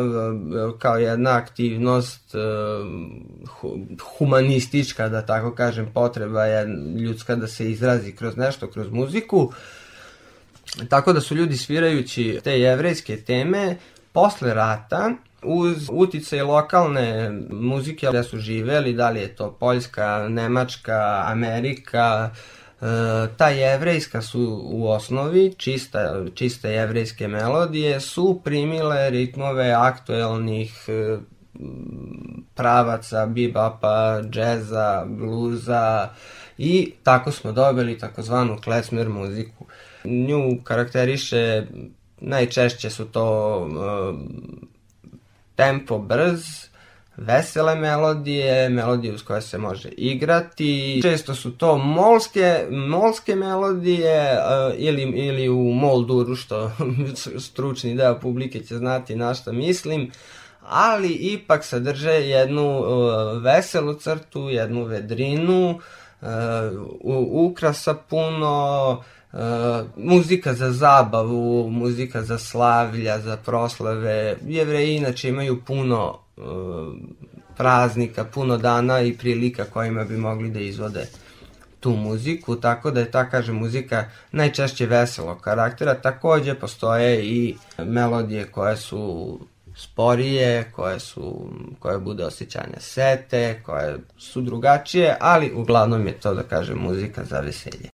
kao 0.80 0.98
jedna 0.98 1.38
aktivnost 1.38 2.36
humanistička, 4.18 5.10
da 5.10 5.26
tako 5.26 5.56
kažem, 5.56 5.92
potreba 5.94 6.46
je 6.46 6.68
ljudska 6.98 7.36
da 7.36 7.48
se 7.48 7.72
izrazi 7.72 8.12
kroz 8.12 8.38
nešto, 8.38 8.68
kroz 8.68 8.92
muziku. 8.92 9.54
Tako 10.90 11.14
da 11.14 11.22
su 11.22 11.36
ljudi 11.36 11.58
svirajući 11.58 12.40
te 12.44 12.60
jevrejske 12.60 13.18
teme 13.18 13.78
posle 14.12 14.54
rata 14.54 15.12
uz 15.44 15.90
uticaj 15.92 16.42
lokalne 16.42 17.32
muzike 17.50 18.08
gde 18.10 18.24
su 18.24 18.38
živeli, 18.38 18.94
da 18.94 19.10
li 19.10 19.20
je 19.20 19.36
to 19.36 19.52
Poljska, 19.52 20.28
Nemačka, 20.30 21.24
Amerika, 21.26 22.32
E, 22.32 22.55
ta 23.38 23.50
jevrejska 23.50 24.22
su 24.22 24.62
u 24.64 24.88
osnovi, 24.88 25.54
čista, 25.58 26.26
čiste 26.34 26.70
jevrejske 26.70 27.28
melodije, 27.28 28.00
su 28.00 28.42
primile 28.44 29.10
ritmove 29.10 29.72
aktuelnih 29.72 30.86
e, 30.88 31.18
pravaca, 32.56 33.26
bebapa, 33.26 34.22
džeza, 34.30 35.06
bluza 35.08 36.10
i 36.58 36.94
tako 37.04 37.32
smo 37.32 37.52
dobili 37.52 37.98
takozvanu 37.98 38.58
klezmer 38.64 39.10
muziku. 39.10 39.66
Nju 40.04 40.64
karakteriše, 40.64 41.64
najčešće 42.22 42.90
su 42.90 43.06
to 43.06 43.58
uh, 43.60 44.20
tempo 45.56 45.98
brz, 45.98 46.44
vesele 47.18 47.76
melodije, 47.76 48.70
melodije 48.70 49.14
uz 49.14 49.24
koje 49.24 49.42
se 49.42 49.58
može 49.58 49.90
igrati. 49.90 51.00
Često 51.02 51.36
su 51.36 51.52
to 51.52 51.78
molske, 51.78 52.68
molske 52.72 53.36
melodije 53.36 54.34
uh, 54.34 54.74
ili, 54.78 55.02
ili 55.02 55.50
u 55.50 55.74
molduru, 55.74 56.36
što 56.36 56.72
stručni 57.48 57.96
deo 57.96 58.20
publike 58.20 58.64
će 58.64 58.76
znati 58.78 59.16
na 59.16 59.34
što 59.34 59.54
mislim, 59.54 60.12
ali 60.62 61.10
ipak 61.10 61.64
sadrže 61.64 62.12
jednu 62.12 62.80
uh, 62.80 63.44
veselu 63.44 63.94
crtu, 63.94 64.50
jednu 64.50 64.84
vedrinu, 64.84 65.80
uh, 66.22 66.28
ukrasa 67.32 67.94
puno, 67.94 69.04
Uh, 69.36 69.42
muzika 69.98 70.54
za 70.54 70.72
zabavu, 70.72 71.70
muzika 71.72 72.24
za 72.24 72.38
slavlja, 72.38 73.20
za 73.20 73.38
proslave. 73.38 74.38
Jevreji 74.48 74.96
inače 74.96 75.30
imaju 75.30 75.62
puno 75.66 76.20
praznika, 77.58 78.24
puno 78.24 78.58
dana 78.58 79.02
i 79.02 79.18
prilika 79.18 79.66
kojima 79.66 80.04
bi 80.04 80.18
mogli 80.18 80.50
da 80.50 80.60
izvode 80.60 81.08
tu 81.80 81.90
muziku, 81.90 82.56
tako 82.56 82.92
da 82.92 83.00
je 83.00 83.12
ta, 83.12 83.30
kaže, 83.30 83.52
muzika 83.52 84.06
najčešće 84.32 84.86
veselog 84.86 85.42
karaktera. 85.42 85.94
Takođe 85.94 86.54
postoje 86.54 87.26
i 87.26 87.56
melodije 87.78 88.46
koje 88.46 88.78
su 88.78 89.40
sporije, 89.76 90.72
koje 90.76 91.00
su, 91.00 91.50
koje 91.80 92.00
bude 92.00 92.26
osjećanja 92.26 92.80
sete, 92.80 93.62
koje 93.66 93.98
su 94.18 94.42
drugačije, 94.42 95.18
ali 95.20 95.52
uglavnom 95.56 96.08
je 96.08 96.14
to, 96.14 96.34
da 96.34 96.44
kaže, 96.44 96.76
muzika 96.76 97.24
za 97.24 97.40
veselje. 97.40 97.95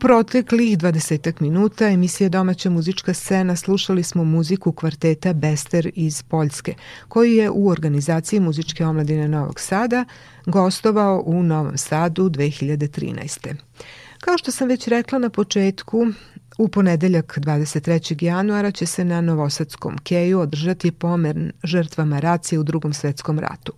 Proteklih 0.00 0.78
20 0.78 1.40
minuta 1.40 1.88
emisije 1.88 2.28
Domaća 2.28 2.70
muzička 2.70 3.14
scena 3.14 3.56
slušali 3.56 4.02
smo 4.02 4.24
muziku 4.24 4.72
kvarteta 4.72 5.32
Bester 5.32 5.90
iz 5.94 6.22
Poljske, 6.22 6.74
koji 7.08 7.36
je 7.36 7.50
u 7.50 7.68
organizaciji 7.68 8.40
muzičke 8.40 8.86
omladine 8.86 9.28
Novog 9.28 9.60
Sada 9.60 10.04
gostovao 10.46 11.22
u 11.26 11.42
Novom 11.42 11.78
Sadu 11.78 12.30
2013. 12.30 13.54
Kao 14.20 14.38
što 14.38 14.52
sam 14.52 14.68
već 14.68 14.88
rekla 14.88 15.18
na 15.18 15.30
početku, 15.30 16.06
U 16.58 16.68
ponedeljak 16.68 17.38
23. 17.38 18.24
januara 18.24 18.70
će 18.70 18.86
se 18.86 19.04
na 19.04 19.20
Novosadskom 19.20 19.98
keju 19.98 20.40
održati 20.40 20.90
pomer 20.90 21.52
žrtvama 21.64 22.20
racije 22.20 22.58
u 22.58 22.62
drugom 22.62 22.92
svetskom 22.92 23.38
ratu. 23.38 23.72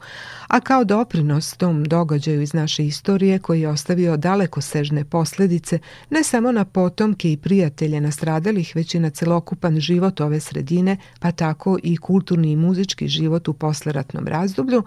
A 0.49 0.61
kao 0.61 0.85
doprinos 0.85 1.57
tom 1.57 1.85
događaju 1.85 2.43
iz 2.43 2.55
naše 2.55 2.87
istorije 2.87 3.39
koji 3.39 3.61
je 3.61 3.69
ostavio 3.69 4.17
daleko 4.17 4.61
sežne 4.61 5.05
posledice 5.05 5.79
ne 6.11 6.23
samo 6.23 6.53
na 6.53 6.65
potomke 6.65 7.33
i 7.33 7.37
prijatelje 7.37 8.01
nastradalih, 8.01 8.73
već 8.75 8.95
i 8.95 8.99
na 8.99 9.11
celokupan 9.11 9.81
život 9.81 10.21
ove 10.21 10.41
sredine, 10.41 10.97
pa 11.19 11.33
tako 11.33 11.79
i 11.83 11.97
kulturni 11.97 12.53
i 12.53 12.57
muzički 12.57 13.09
život 13.09 13.49
u 13.49 13.53
posleratnom 13.53 14.27
razdoblju, 14.27 14.83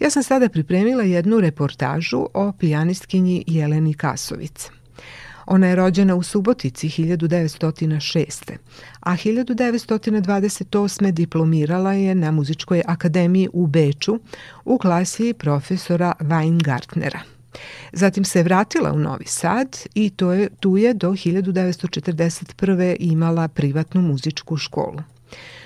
ja 0.00 0.10
sam 0.10 0.22
sada 0.22 0.48
pripremila 0.48 1.02
jednu 1.02 1.40
reportažu 1.40 2.26
o 2.34 2.52
pijanistkinji 2.52 3.44
Jeleni 3.46 3.94
Kasovic. 3.94 4.81
Ona 5.46 5.66
je 5.66 5.76
rođena 5.76 6.14
u 6.14 6.22
Subotici 6.22 6.88
1906. 6.88 8.52
a 9.00 9.12
1928. 9.12 11.10
diplomirala 11.10 11.92
je 11.92 12.14
na 12.14 12.30
Muzičkoj 12.30 12.82
akademiji 12.86 13.48
u 13.52 13.66
Beču 13.66 14.18
u 14.64 14.78
klasi 14.78 15.32
profesora 15.32 16.12
Weingartnera. 16.20 17.18
Zatim 17.92 18.24
se 18.24 18.42
vratila 18.42 18.92
u 18.92 18.98
Novi 18.98 19.26
Sad 19.26 19.78
i 19.94 20.10
to 20.10 20.32
je, 20.32 20.48
tu 20.60 20.76
je 20.76 20.94
do 20.94 21.10
1941. 21.10 22.96
imala 22.98 23.48
privatnu 23.48 24.02
muzičku 24.02 24.56
školu. 24.56 24.98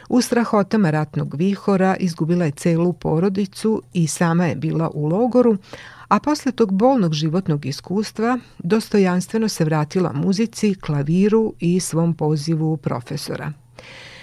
U 0.09 0.21
strahotama 0.21 0.91
ratnog 0.91 1.35
vihora 1.35 1.97
izgubila 2.01 2.45
je 2.45 2.51
celu 2.51 2.93
porodicu 2.93 3.83
i 3.93 4.07
sama 4.07 4.47
je 4.47 4.57
bila 4.57 4.91
u 4.95 5.07
logoru, 5.07 5.57
a 6.09 6.19
posle 6.21 6.53
tog 6.53 6.73
bolnog 6.73 7.13
životnog 7.13 7.67
iskustva 7.67 8.39
dostojanstveno 8.59 9.49
se 9.49 9.65
vratila 9.65 10.13
muzici, 10.13 10.75
klaviru 10.75 11.55
i 11.61 11.81
svom 11.81 12.15
pozivu 12.15 12.77
profesora. 12.77 13.53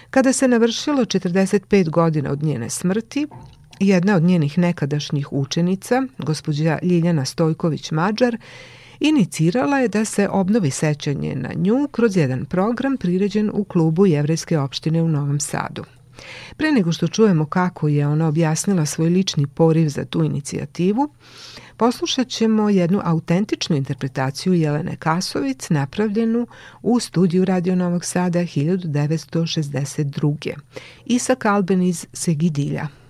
Kada 0.10 0.34
se 0.34 0.48
navršilo 0.48 1.06
45 1.06 1.90
godina 1.90 2.32
od 2.32 2.44
njene 2.44 2.70
smrti, 2.70 3.28
jedna 3.80 4.16
od 4.16 4.24
njenih 4.24 4.58
nekadašnjih 4.58 5.34
učenica, 5.34 6.04
gospođa 6.18 6.80
Ljiljana 6.84 7.26
Stojković-Mađar, 7.26 8.38
inicirala 9.00 9.80
je 9.80 9.88
da 9.88 10.06
se 10.06 10.30
obnovi 10.30 10.72
sećanje 10.72 11.36
na 11.36 11.50
nju 11.56 11.88
kroz 11.92 12.18
jedan 12.18 12.46
program 12.46 12.98
priređen 12.98 13.52
u 13.54 13.64
klubu 13.64 14.06
Jevrejske 14.06 14.60
opštine 14.60 15.02
u 15.02 15.08
Novom 15.08 15.40
Sadu. 15.40 15.84
Pre 16.58 16.72
nego 16.72 16.92
što 16.92 17.08
čujemo 17.08 17.46
kako 17.46 17.88
je 17.88 18.08
ona 18.08 18.28
objasnila 18.28 18.86
svoj 18.86 19.10
lični 19.10 19.48
poriv 19.48 19.88
za 19.88 20.06
tu 20.06 20.24
inicijativu, 20.24 21.10
poslušat 21.78 22.28
ćemo 22.28 22.70
jednu 22.70 23.02
autentičnu 23.04 23.76
interpretaciju 23.76 24.54
Jelene 24.54 24.96
Kasovic 24.96 25.70
napravljenu 25.70 26.48
u 26.82 27.00
studiju 27.00 27.46
Radio 27.46 27.76
Novog 27.76 28.06
Sada 28.06 28.40
1962. 28.40 30.54
Isak 31.06 31.46
Albeniz 31.46 32.06
Segidilja. 32.14 33.03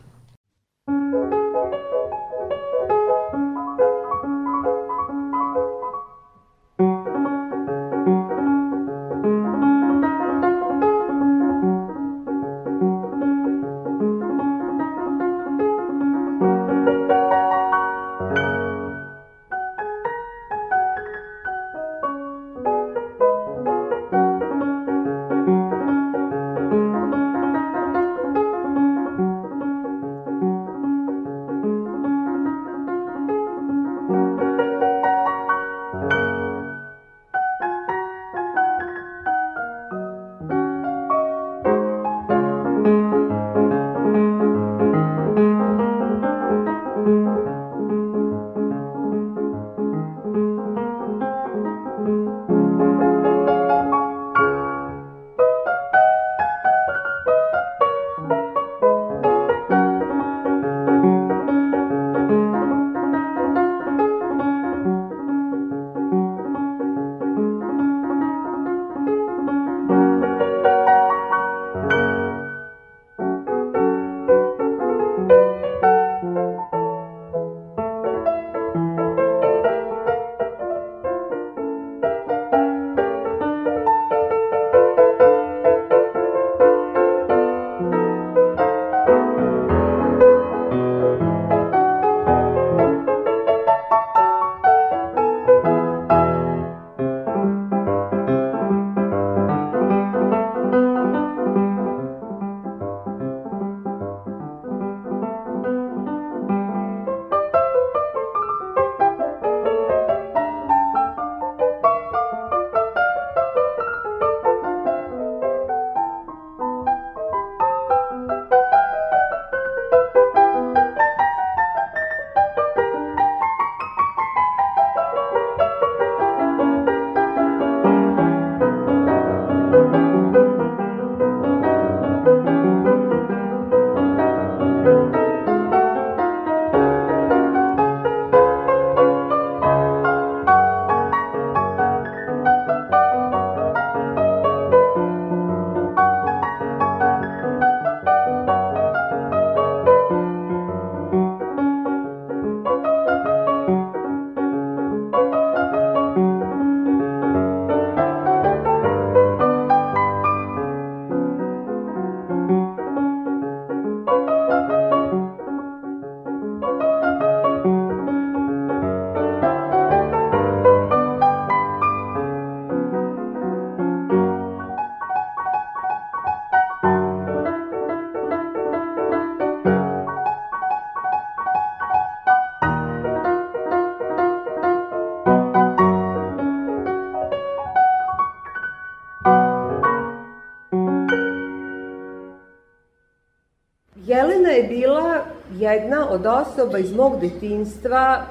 Od 196.13 196.25
osoba 196.25 196.77
iz 196.77 196.93
mog 196.93 197.19
detinstva 197.21 198.21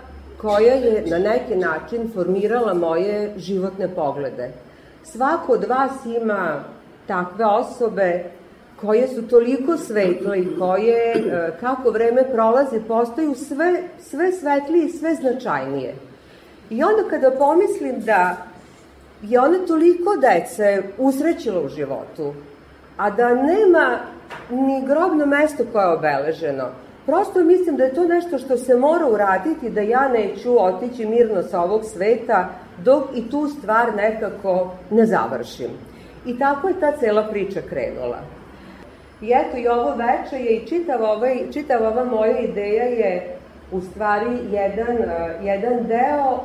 koja 0.40 0.74
je 0.74 1.04
na 1.06 1.18
neki 1.18 1.56
način 1.56 2.10
formirala 2.14 2.74
moje 2.74 3.34
životne 3.36 3.88
poglede. 3.94 4.50
svako 5.04 5.52
od 5.52 5.64
vas 5.64 6.06
ima 6.22 6.64
takve 7.06 7.44
osobe 7.44 8.24
koje 8.80 9.08
su 9.08 9.28
toliko 9.28 9.76
svetle 9.76 10.40
i 10.40 10.58
koje, 10.58 11.14
e, 11.14 11.50
kako 11.60 11.90
vreme 11.90 12.24
prolazi, 12.32 12.80
postaju 12.88 13.34
sve, 13.34 13.82
sve 14.00 14.32
svetlije 14.32 14.86
i 14.86 14.90
sve 14.92 15.14
značajnije. 15.14 15.94
I 16.70 16.84
onda 16.84 17.10
kada 17.10 17.30
pomislim 17.30 18.00
da 18.00 18.36
je 19.22 19.40
ona 19.40 19.58
toliko 19.66 20.16
dece 20.16 20.82
usrećila 20.98 21.60
u 21.60 21.68
životu, 21.68 22.34
a 22.96 23.10
da 23.10 23.34
nema 23.34 23.98
ni 24.50 24.86
grobno 24.86 25.26
mesto 25.26 25.64
koje 25.72 25.84
je 25.84 25.92
obeleženo, 25.92 26.68
prosto 27.06 27.44
mislim 27.44 27.76
da 27.76 27.84
je 27.84 27.94
to 27.94 28.04
nešto 28.04 28.38
što 28.38 28.56
se 28.56 28.76
mora 28.76 29.06
uraditi, 29.06 29.70
da 29.70 29.80
ja 29.80 30.08
neću 30.08 30.64
otići 30.64 31.06
mirno 31.06 31.42
sa 31.42 31.60
ovog 31.60 31.84
sveta 31.84 32.48
dok 32.84 33.04
i 33.14 33.30
tu 33.30 33.48
stvar 33.48 33.94
nekako 33.96 34.70
ne 34.90 35.06
završim. 35.06 35.70
I 36.26 36.38
tako 36.38 36.68
je 36.68 36.80
ta 36.80 36.92
cela 36.92 37.22
priča 37.22 37.60
krenula. 37.68 38.18
I 39.22 39.32
eto 39.34 39.56
i 39.56 39.68
ovo 39.68 39.94
veče 39.94 40.44
je 40.44 40.56
i 40.56 40.66
čitava, 40.66 41.10
ovaj, 41.10 41.38
čitava 41.52 41.88
ova 41.88 42.04
moja 42.04 42.38
ideja 42.38 42.84
je 42.84 43.36
u 43.72 43.80
stvari 43.80 44.38
jedan, 44.50 44.96
uh, 44.96 45.44
jedan 45.46 45.86
deo 45.86 46.40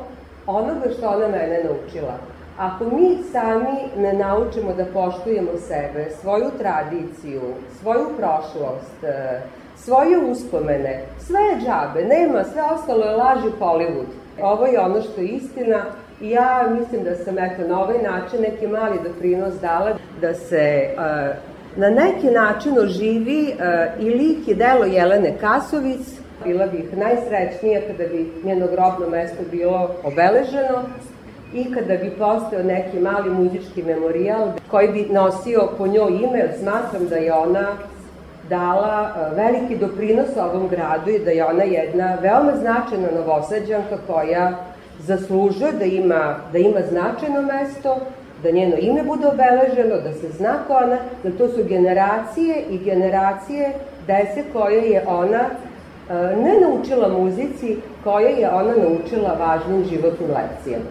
onoga 0.46 0.90
što 0.98 1.08
ona 1.08 1.28
mene 1.28 1.64
naučila. 1.64 2.18
Ako 2.58 2.84
mi 2.84 3.16
sami 3.32 3.78
ne 3.96 4.12
naučimo 4.12 4.74
da 4.74 4.84
poštujemo 4.84 5.50
sebe, 5.58 6.10
svoju 6.20 6.50
tradiciju, 6.58 7.42
svoju 7.80 8.06
prošlost, 8.16 9.02
uh, 9.02 9.57
svoje 9.84 10.18
uspomene, 10.18 11.00
sve 11.18 11.40
je 11.40 11.60
džabe, 11.60 12.04
nema, 12.04 12.44
sve 12.44 12.62
ostalo 12.62 13.04
je 13.04 13.16
laži 13.16 13.48
Hollywood. 13.60 14.10
Ovo 14.42 14.66
je 14.66 14.80
ono 14.80 15.02
što 15.02 15.20
je 15.20 15.28
istina 15.28 15.84
i 16.20 16.30
ja 16.30 16.68
mislim 16.78 17.04
da 17.04 17.14
sam 17.14 17.38
eto 17.38 17.68
na 17.68 17.82
ovaj 17.82 18.02
način 18.02 18.40
neki 18.40 18.66
mali 18.66 18.98
doprinos 19.04 19.54
dala 19.60 19.92
da 20.20 20.34
se 20.34 20.88
uh, 20.94 21.36
na 21.76 21.90
neki 21.90 22.26
način 22.26 22.78
oživi 22.78 23.52
uh, 23.52 24.04
i 24.04 24.10
lik 24.10 24.48
i 24.48 24.54
delo 24.54 24.84
Jelene 24.84 25.38
Kasovic. 25.40 26.00
Bila 26.44 26.66
bih 26.66 26.96
najsrećnija 26.96 27.80
kada 27.86 28.08
bi 28.08 28.32
njeno 28.44 28.66
grobno 28.66 29.08
mesto 29.10 29.42
bilo 29.50 29.90
obeleženo 30.04 30.82
i 31.54 31.74
kada 31.74 31.96
bi 31.96 32.10
postao 32.10 32.62
neki 32.62 33.00
mali 33.00 33.30
muzički 33.30 33.82
memorijal 33.82 34.48
koji 34.70 34.88
bi 34.88 35.08
nosio 35.10 35.68
po 35.78 35.86
njoj 35.86 36.10
ime, 36.10 36.48
smatram 36.60 37.08
da 37.08 37.16
je 37.16 37.32
ona 37.32 37.66
dala 38.48 39.10
uh, 39.10 39.36
veliki 39.36 39.76
doprinos 39.76 40.36
ovom 40.36 40.68
gradu 40.68 41.10
i 41.10 41.18
da 41.18 41.30
je 41.30 41.44
ona 41.44 41.62
jedna 41.62 42.16
veoma 42.22 42.52
značajna 42.56 43.08
novosađanka 43.16 43.98
koja 44.06 44.52
zaslužuje 44.98 45.72
da 45.72 45.84
ima, 45.84 46.36
da 46.52 46.58
ima 46.58 46.80
značajno 46.90 47.42
mesto 47.42 47.96
da 48.42 48.50
njeno 48.50 48.76
ime 48.80 49.02
bude 49.02 49.26
obeleženo, 49.26 49.96
da 49.96 50.12
se 50.12 50.28
zna 50.28 50.54
ko 50.66 50.72
ona, 50.72 50.98
da 51.22 51.30
to 51.38 51.48
su 51.48 51.64
generacije 51.64 52.64
i 52.70 52.78
generacije 52.78 53.72
dese 54.06 54.44
koje 54.52 54.90
je 54.90 55.04
ona 55.06 55.40
e, 55.40 56.36
ne 56.36 56.60
naučila 56.60 57.08
muzici, 57.08 57.76
koje 58.04 58.32
je 58.32 58.50
ona 58.50 58.72
naučila 58.76 59.36
važnim 59.38 59.84
životnim 59.84 60.30
lekcijama. 60.30 60.90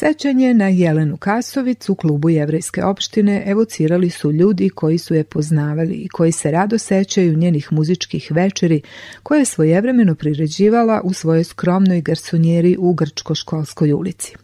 Sećanje 0.00 0.54
na 0.54 0.68
Jelenu 0.68 1.16
Kasovic 1.16 1.88
u 1.88 1.94
klubu 1.94 2.30
Jevrejske 2.30 2.84
opštine 2.84 3.42
evocirali 3.46 4.10
su 4.10 4.32
ljudi 4.32 4.68
koji 4.68 4.98
su 4.98 5.14
je 5.14 5.24
poznavali 5.24 5.94
i 5.94 6.08
koji 6.08 6.32
se 6.32 6.50
rado 6.50 6.78
sećaju 6.78 7.36
njenih 7.36 7.72
muzičkih 7.72 8.28
večeri 8.30 8.82
koje 9.22 9.38
je 9.38 9.44
svojevremeno 9.44 10.14
priređivala 10.14 11.00
u 11.04 11.12
svojoj 11.12 11.44
skromnoj 11.44 12.00
garsonjeri 12.00 12.76
u 12.78 12.92
Grčko-školskoj 12.92 13.92
ulici. 13.92 14.34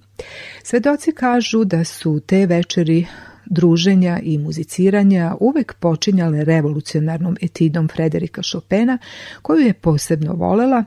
Svedoci 0.63 1.13
kažu 1.13 1.65
da 1.65 1.85
su 1.85 2.21
te 2.27 2.47
večeri 2.47 3.07
druženja 3.47 4.19
i 4.23 4.39
muziciranja 4.39 5.35
uvek 5.41 5.75
počinjale 5.75 6.45
revolucionarnom 6.45 7.37
etidom 7.43 7.89
Frederika 7.89 8.43
Chopina, 8.53 8.99
koju 9.43 9.61
je 9.61 9.73
posebno 9.73 10.35
volela, 10.35 10.85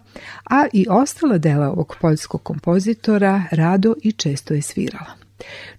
a 0.50 0.66
i 0.74 0.86
ostala 0.90 1.38
dela 1.38 1.72
ovog 1.72 1.96
poljskog 2.02 2.44
kompozitora 2.44 3.44
rado 3.52 3.96
i 4.04 4.12
često 4.12 4.54
je 4.54 4.62
svirala. 4.62 5.28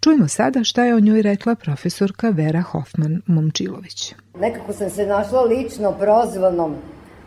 Čujmo 0.01 0.29
sada 0.29 0.65
šta 0.65 0.85
je 0.85 0.95
o 0.95 1.01
njoj 1.01 1.23
rekla 1.23 1.55
profesorka 1.55 2.31
Vera 2.31 2.63
Hoffman 2.63 3.23
Momčilović. 3.27 4.15
Nekako 4.41 4.73
sam 4.73 4.91
se 4.91 5.07
našla 5.07 5.43
lično 5.43 5.93
prozvanom 5.93 6.75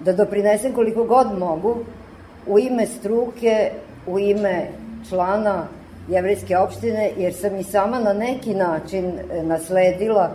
da 0.05 0.13
doprinesem 0.13 0.73
koliko 0.73 1.03
god 1.03 1.39
mogu 1.39 1.77
u 2.47 2.59
ime 2.59 2.87
struke, 2.87 3.71
u 4.07 4.19
ime 4.19 4.67
člana 5.09 5.67
jevrejske 6.07 6.57
opštine, 6.57 7.11
jer 7.17 7.33
sam 7.33 7.55
i 7.55 7.63
sama 7.63 7.99
na 7.99 8.13
neki 8.13 8.53
način 8.53 9.05
e, 9.05 9.43
nasledila 9.43 10.31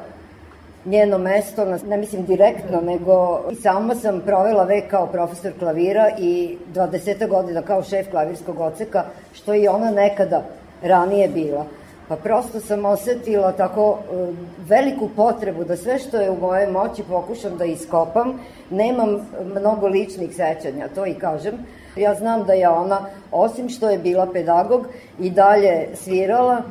njeno 0.84 1.18
mesto, 1.18 1.64
ne 1.64 1.97
mislim 1.97 2.24
direktno, 2.24 2.80
nego 2.80 3.40
i 3.52 3.55
sama 3.55 3.94
sam 3.94 4.20
provela 4.20 4.64
vek 4.64 4.90
kao 4.90 5.06
profesor 5.06 5.52
klavira 5.59 6.10
i 6.18 6.59
20 6.74 7.28
godina 7.28 7.62
kao 7.62 7.82
šef 7.82 8.10
klavirskog 8.10 8.60
oceka, 8.60 9.05
što 9.34 9.55
je 9.55 9.70
ona 9.70 9.90
nekada 9.90 10.43
ranije 10.82 11.28
bila. 11.28 11.66
Pa 12.09 12.16
prosto 12.16 12.60
sam 12.60 12.84
osetila 12.84 13.52
tako 13.52 13.98
e, 13.98 14.32
veliku 14.68 15.09
potrebu 15.16 15.64
da 15.64 15.76
sve 15.76 15.98
što 15.98 16.20
je 16.20 16.30
u 16.30 16.36
moje 16.40 16.70
moći 16.70 17.02
pokušam 17.02 17.56
da 17.59 17.64
iskopam. 17.64 18.40
Nemam 18.70 19.28
mnogo 19.44 19.86
ličnih 19.86 20.30
sećanja, 20.30 20.88
to 20.94 21.06
i 21.06 21.14
kažem. 21.14 21.55
Ja 21.97 22.14
znam 22.14 22.44
da 22.44 22.52
je 22.52 22.68
ona, 22.68 23.01
osim 23.32 23.68
što 23.68 23.90
je 23.90 23.98
bila 23.98 24.27
pedagog, 24.32 24.86
i 25.20 25.31
dalje 25.31 25.89
svirala, 25.94 26.62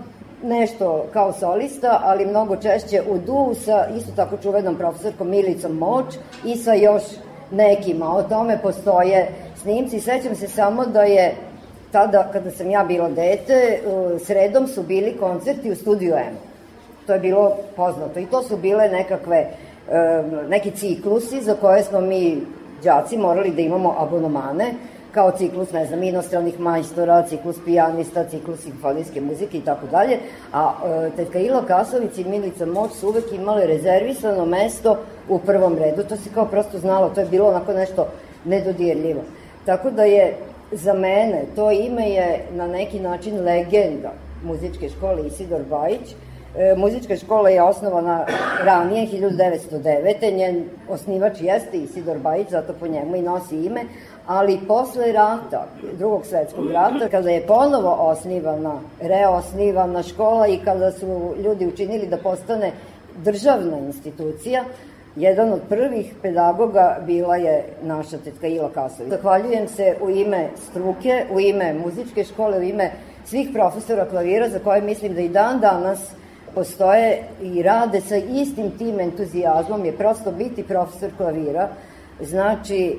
nešto 0.43 1.05
kao 1.13 1.33
solista, 1.33 1.99
ali 2.03 2.25
mnogo 2.25 2.55
češće 2.55 3.01
u 3.09 3.17
duhu 3.17 3.55
sa 3.55 3.85
isto 3.97 4.11
tako 4.15 4.37
čuvenom 4.37 4.75
profesorkom 4.75 5.29
Milicom 5.29 5.77
Moć 5.77 6.05
i 6.45 6.55
sa 6.55 6.73
još 6.73 7.03
nekima. 7.51 8.15
O 8.15 8.23
tome 8.23 8.59
postoje 8.61 9.27
snimci. 9.61 9.99
Sećam 9.99 10.35
se 10.35 10.47
samo 10.47 10.85
da 10.85 11.03
je 11.03 11.35
tada, 11.91 12.29
kada 12.33 12.51
sam 12.51 12.69
ja 12.69 12.83
bila 12.83 13.09
dete, 13.09 13.79
sredom 14.25 14.67
su 14.67 14.83
bili 14.83 15.17
koncerti 15.19 15.71
u 15.71 15.75
studiju 15.75 16.13
M. 16.13 16.35
To 17.07 17.13
je 17.13 17.19
bilo 17.19 17.57
poznato 17.75 18.19
i 18.19 18.25
to 18.25 18.43
su 18.43 18.57
bile 18.57 18.89
nekakve, 18.89 19.47
neki 20.49 20.71
ciklusi 20.71 21.41
za 21.41 21.55
koje 21.55 21.83
smo 21.83 22.01
mi, 22.01 22.41
đaci, 22.83 23.17
morali 23.17 23.51
da 23.51 23.61
imamo 23.61 23.95
abonomane 23.99 24.73
kao 25.15 25.31
ciklus, 25.31 25.71
ne 25.71 25.85
znam, 25.85 26.03
inostranih 26.03 26.59
majstora, 26.59 27.23
ciklus 27.27 27.55
pijanista, 27.65 28.23
ciklus 28.29 28.59
simfonijske 28.59 29.21
muzike 29.21 29.57
i 29.57 29.61
tako 29.61 29.87
dalje, 29.87 30.17
a 30.53 30.73
e, 31.35 31.39
Ila 31.45 31.61
Kasović 31.65 32.17
i 32.17 32.23
Milica 32.23 32.65
Moć 32.65 32.91
su 32.91 33.07
uvek 33.07 33.31
imale 33.31 33.67
rezervisano 33.67 34.45
mesto 34.45 34.97
u 35.29 35.39
prvom 35.39 35.77
redu, 35.77 36.03
to 36.03 36.15
se 36.15 36.29
kao 36.33 36.45
prosto 36.45 36.79
znalo, 36.79 37.09
to 37.09 37.21
je 37.21 37.27
bilo 37.27 37.47
onako 37.47 37.73
nešto 37.73 38.07
nedodirljivo. 38.45 39.21
Tako 39.65 39.91
da 39.91 40.03
je 40.03 40.35
za 40.71 40.93
mene 40.93 41.45
to 41.55 41.71
ime 41.71 42.09
je 42.09 42.45
na 42.51 42.67
neki 42.67 42.99
način 42.99 43.39
legenda 43.43 44.11
muzičke 44.43 44.89
škole 44.89 45.27
Isidor 45.27 45.61
Bajić, 45.69 46.15
E, 46.57 46.75
muzička 46.75 47.17
škola 47.17 47.49
je 47.49 47.63
osnovana 47.63 48.25
ranije, 48.63 49.07
1909. 49.07 50.35
Njen 50.35 50.63
osnivač 50.89 51.41
jeste 51.41 51.77
Isidor 51.77 52.17
Bajić, 52.19 52.49
zato 52.49 52.73
po 52.73 52.87
njemu 52.87 53.15
i 53.15 53.21
nosi 53.21 53.65
ime, 53.65 53.81
ali 54.27 54.59
posle 54.67 55.11
rata, 55.11 55.67
drugog 55.97 56.25
svetskog 56.25 56.71
rata, 56.71 57.09
kada 57.11 57.29
je 57.29 57.47
ponovo 57.47 57.97
osnivana, 57.99 58.79
reosnivana 59.01 60.03
škola 60.03 60.47
i 60.47 60.57
kada 60.57 60.91
su 60.91 61.33
ljudi 61.43 61.67
učinili 61.67 62.07
da 62.07 62.17
postane 62.17 62.71
državna 63.17 63.79
institucija, 63.79 64.63
jedan 65.15 65.53
od 65.53 65.61
prvih 65.69 66.13
pedagoga 66.21 66.97
bila 67.05 67.35
je 67.35 67.63
naša 67.83 68.17
tetka 68.17 68.47
Ila 68.47 68.69
Kasović. 68.69 69.09
Zahvaljujem 69.09 69.67
se 69.67 69.95
u 70.01 70.09
ime 70.09 70.49
struke, 70.69 71.25
u 71.31 71.39
ime 71.39 71.73
muzičke 71.73 72.23
škole, 72.23 72.59
u 72.59 72.63
ime 72.63 72.91
svih 73.25 73.49
profesora 73.53 74.05
klavira 74.05 74.49
za 74.49 74.59
koje 74.59 74.81
mislim 74.81 75.13
da 75.13 75.21
i 75.21 75.29
dan 75.29 75.59
danas 75.59 75.99
postoje 76.55 77.23
i 77.41 77.63
rade 77.63 78.01
sa 78.01 78.15
istim 78.15 78.71
tim 78.77 78.99
entuzijazmom 78.99 79.85
je 79.85 79.97
prosto 79.97 80.31
biti 80.31 80.63
profesor 80.63 81.09
klavira, 81.17 81.69
znači 82.21 82.97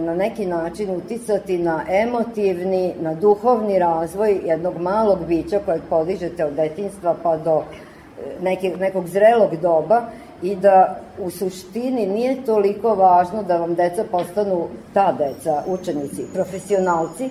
na 0.00 0.14
neki 0.14 0.46
način 0.46 0.96
uticati 0.96 1.58
na 1.58 1.84
emotivni, 1.88 2.94
na 3.00 3.14
duhovni 3.14 3.78
razvoj 3.78 4.40
jednog 4.44 4.80
malog 4.80 5.18
bića 5.26 5.60
kojeg 5.64 5.82
podižete 5.90 6.44
od 6.44 6.52
detinstva 6.52 7.16
pa 7.22 7.36
do 7.36 7.62
e, 7.62 8.42
neke, 8.42 8.76
nekog 8.80 9.06
zrelog 9.06 9.56
doba 9.62 10.02
i 10.42 10.56
da 10.56 11.00
u 11.18 11.30
suštini 11.30 12.06
nije 12.06 12.44
toliko 12.44 12.94
važno 12.94 13.42
da 13.42 13.56
vam 13.56 13.74
deca 13.74 14.04
postanu 14.10 14.68
ta 14.94 15.12
deca, 15.12 15.62
učenici, 15.66 16.24
profesionalci, 16.34 17.30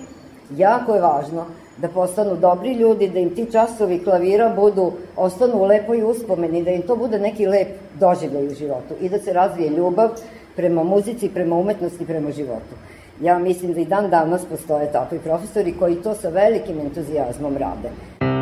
jako 0.56 0.94
je 0.94 1.00
važno 1.00 1.46
da 1.76 1.88
postanu 1.88 2.36
dobri 2.36 2.72
ljudi, 2.72 3.08
da 3.08 3.18
im 3.18 3.34
ti 3.34 3.46
časovi 3.52 4.04
klavira 4.04 4.52
budu, 4.56 4.92
ostanu 5.16 5.54
u 5.56 5.64
lepoj 5.64 6.02
uspomeni, 6.02 6.62
da 6.64 6.70
im 6.70 6.82
to 6.82 6.96
bude 6.96 7.18
neki 7.18 7.46
lep 7.46 7.68
doživljaj 8.00 8.46
u 8.46 8.54
životu 8.54 8.94
i 9.00 9.08
da 9.08 9.18
se 9.18 9.32
razvije 9.32 9.70
ljubav 9.70 10.08
prema 10.58 10.82
muzici, 10.82 11.28
prema 11.28 11.56
umetnosti, 11.56 12.06
prema 12.06 12.30
životu. 12.30 12.74
Ja 13.20 13.38
mislim 13.38 13.72
da 13.72 13.80
i 13.80 13.84
dan 13.84 14.10
danas 14.10 14.44
postoje 14.44 14.92
takvi 14.92 15.18
profesori 15.18 15.74
koji 15.78 16.02
to 16.02 16.14
sa 16.14 16.28
velikim 16.28 16.80
entuzijazmom 16.80 17.56
rade. 17.56 18.37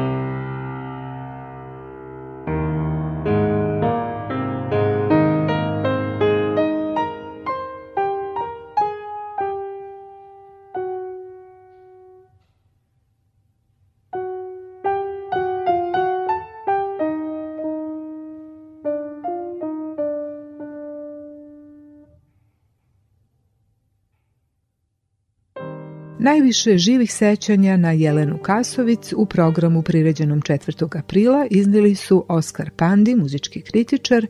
Najviše 26.27 26.79
živih 26.79 27.13
sećanja 27.13 27.77
na 27.77 27.93
Jelenu 27.93 28.39
Kasovic 28.39 29.13
u 29.13 29.27
programu 29.27 29.83
priređenom 29.83 30.41
4. 30.41 30.99
aprila 30.99 31.47
iznili 31.51 31.95
su 31.95 32.25
Oskar 32.29 32.71
Pandi, 32.77 33.15
muzički 33.15 33.61
kritičar, 33.61 34.27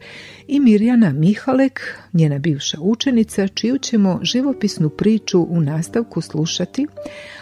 i 0.47 0.61
Mirjana 0.61 1.13
Mihalek, 1.13 1.81
njena 2.13 2.39
bivša 2.39 2.79
učenica, 2.81 3.49
čiju 3.49 3.79
ćemo 3.79 4.21
živopisnu 4.23 4.91
priču 4.91 5.47
u 5.51 5.61
nastavku 5.61 6.21
slušati, 6.21 6.87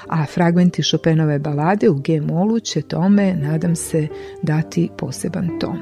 a 0.09 0.27
fragmenti 0.27 0.83
Chopinove 0.83 1.39
balade 1.39 1.89
u 1.89 1.95
G-molu 1.95 2.61
će 2.61 2.83
tome, 2.83 3.35
nadam 3.35 3.77
se, 3.77 4.09
dati 4.43 4.89
poseban 4.99 5.49
ton. 5.61 5.79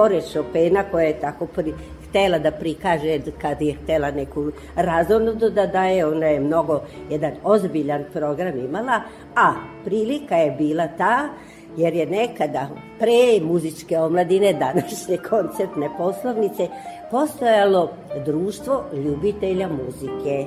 Pored 0.00 0.24
Chopina 0.32 0.84
koja 0.90 1.04
je 1.04 1.20
tako 1.20 1.46
pri, 1.46 1.74
htela 2.08 2.38
da 2.38 2.50
prikaže 2.50 3.18
kad 3.40 3.62
je 3.62 3.74
htela 3.82 4.10
neku 4.10 4.50
razonudu 4.76 5.50
da 5.50 5.66
daje, 5.66 6.06
ona 6.06 6.26
je 6.26 6.40
mnogo 6.40 6.80
jedan 7.10 7.32
ozbiljan 7.44 8.04
program 8.12 8.58
imala, 8.58 9.02
a 9.36 9.52
prilika 9.84 10.36
je 10.36 10.50
bila 10.50 10.88
ta 10.98 11.28
jer 11.76 11.94
je 11.94 12.06
nekada 12.06 12.68
pre 12.98 13.40
muzičke 13.42 13.98
omladine, 13.98 14.52
današnje 14.52 15.16
koncertne 15.28 15.88
poslovnice, 15.98 16.68
postojalo 17.10 17.90
društvo 18.24 18.84
ljubitelja 19.04 19.68
muzike. 19.68 20.46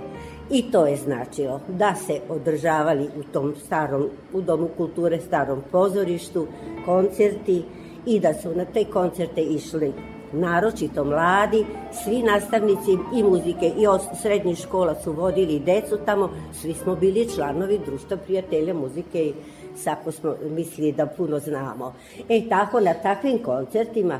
I 0.49 0.71
to 0.71 0.85
je 0.85 0.95
značilo 0.95 1.61
da 1.67 1.95
se 1.95 2.19
održavali 2.29 3.03
u 3.03 3.23
tom 3.23 3.53
starom, 3.65 4.09
u 4.33 4.41
Domu 4.41 4.69
kulture, 4.77 5.19
starom 5.21 5.63
pozorištu, 5.71 6.47
koncerti, 6.85 7.63
i 8.05 8.19
da 8.19 8.33
su 8.33 8.55
na 8.55 8.65
te 8.65 8.85
koncerte 8.85 9.41
išli 9.41 9.93
naročito 10.33 11.03
mladi, 11.03 11.65
svi 12.03 12.23
nastavnici 12.23 12.91
i 13.15 13.23
muzike 13.23 13.65
i 13.67 13.85
srednjih 14.21 14.57
škola 14.57 14.95
su 14.95 15.11
vodili 15.11 15.59
decu 15.59 15.97
tamo, 16.05 16.29
svi 16.53 16.73
smo 16.73 16.95
bili 16.95 17.29
članovi 17.35 17.79
društva 17.85 18.17
prijatelja 18.17 18.73
muzike 18.73 19.25
i 19.25 19.33
sako 19.75 20.11
smo 20.11 20.35
mislili 20.49 20.91
da 20.91 21.05
puno 21.05 21.39
znamo. 21.39 21.93
E 22.29 22.49
tako 22.49 22.79
na 22.79 22.93
takvim 22.93 23.43
koncertima 23.43 24.19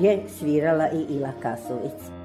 je 0.00 0.22
svirala 0.38 0.88
i 0.88 1.14
Ila 1.14 1.32
Kasović. 1.42 2.19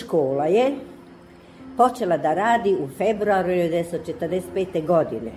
Škola 0.00 0.46
je 0.46 0.72
počela 1.76 2.16
da 2.16 2.34
radi 2.34 2.74
u 2.74 2.88
februaru 2.98 3.48
1945. 3.48 4.86
godine. 4.86 5.30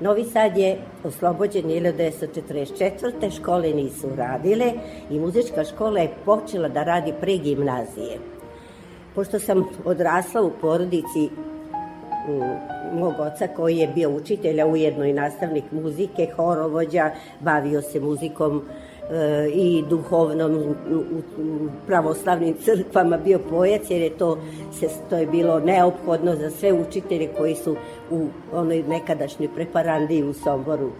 Novi 0.00 0.24
Sad 0.24 0.56
je 0.56 0.78
oslobođen 1.04 1.64
1944. 1.64 3.36
Škole 3.36 3.72
nisu 3.72 4.08
radile 4.16 4.72
i 5.10 5.20
muzička 5.20 5.64
škola 5.64 6.00
je 6.00 6.14
počela 6.24 6.68
da 6.68 6.82
radi 6.84 7.12
pre 7.20 7.36
gimnazije. 7.36 8.18
Pošto 9.14 9.38
sam 9.38 9.64
odrasla 9.84 10.42
u 10.42 10.50
porodici 10.60 11.28
mog 12.92 13.14
oca 13.18 13.46
koji 13.56 13.76
je 13.76 13.88
bio 13.88 14.10
učitelj, 14.10 14.60
a 14.60 14.66
ujedno 14.66 15.04
i 15.04 15.12
nastavnik 15.12 15.64
muzike, 15.70 16.28
horovođa, 16.36 17.10
bavio 17.40 17.82
se 17.82 18.00
muzikom 18.00 18.62
i 19.54 19.84
duhovnom 19.88 20.54
u 20.56 21.68
pravoslavnim 21.86 22.54
crkvama 22.64 23.16
bio 23.16 23.38
pojac 23.50 23.90
jer 23.90 24.02
je 24.02 24.10
to 24.10 24.38
se 24.72 24.88
to 25.10 25.16
je 25.16 25.26
bilo 25.26 25.60
neophodno 25.60 26.36
za 26.36 26.50
sve 26.50 26.72
učitelje 26.72 27.28
koji 27.38 27.54
su 27.54 27.76
u 28.10 28.26
onoj 28.52 28.82
nekadašnjoj 28.88 29.48
preparandiji 29.54 30.24
u 30.24 30.32
Somboru 30.32 30.90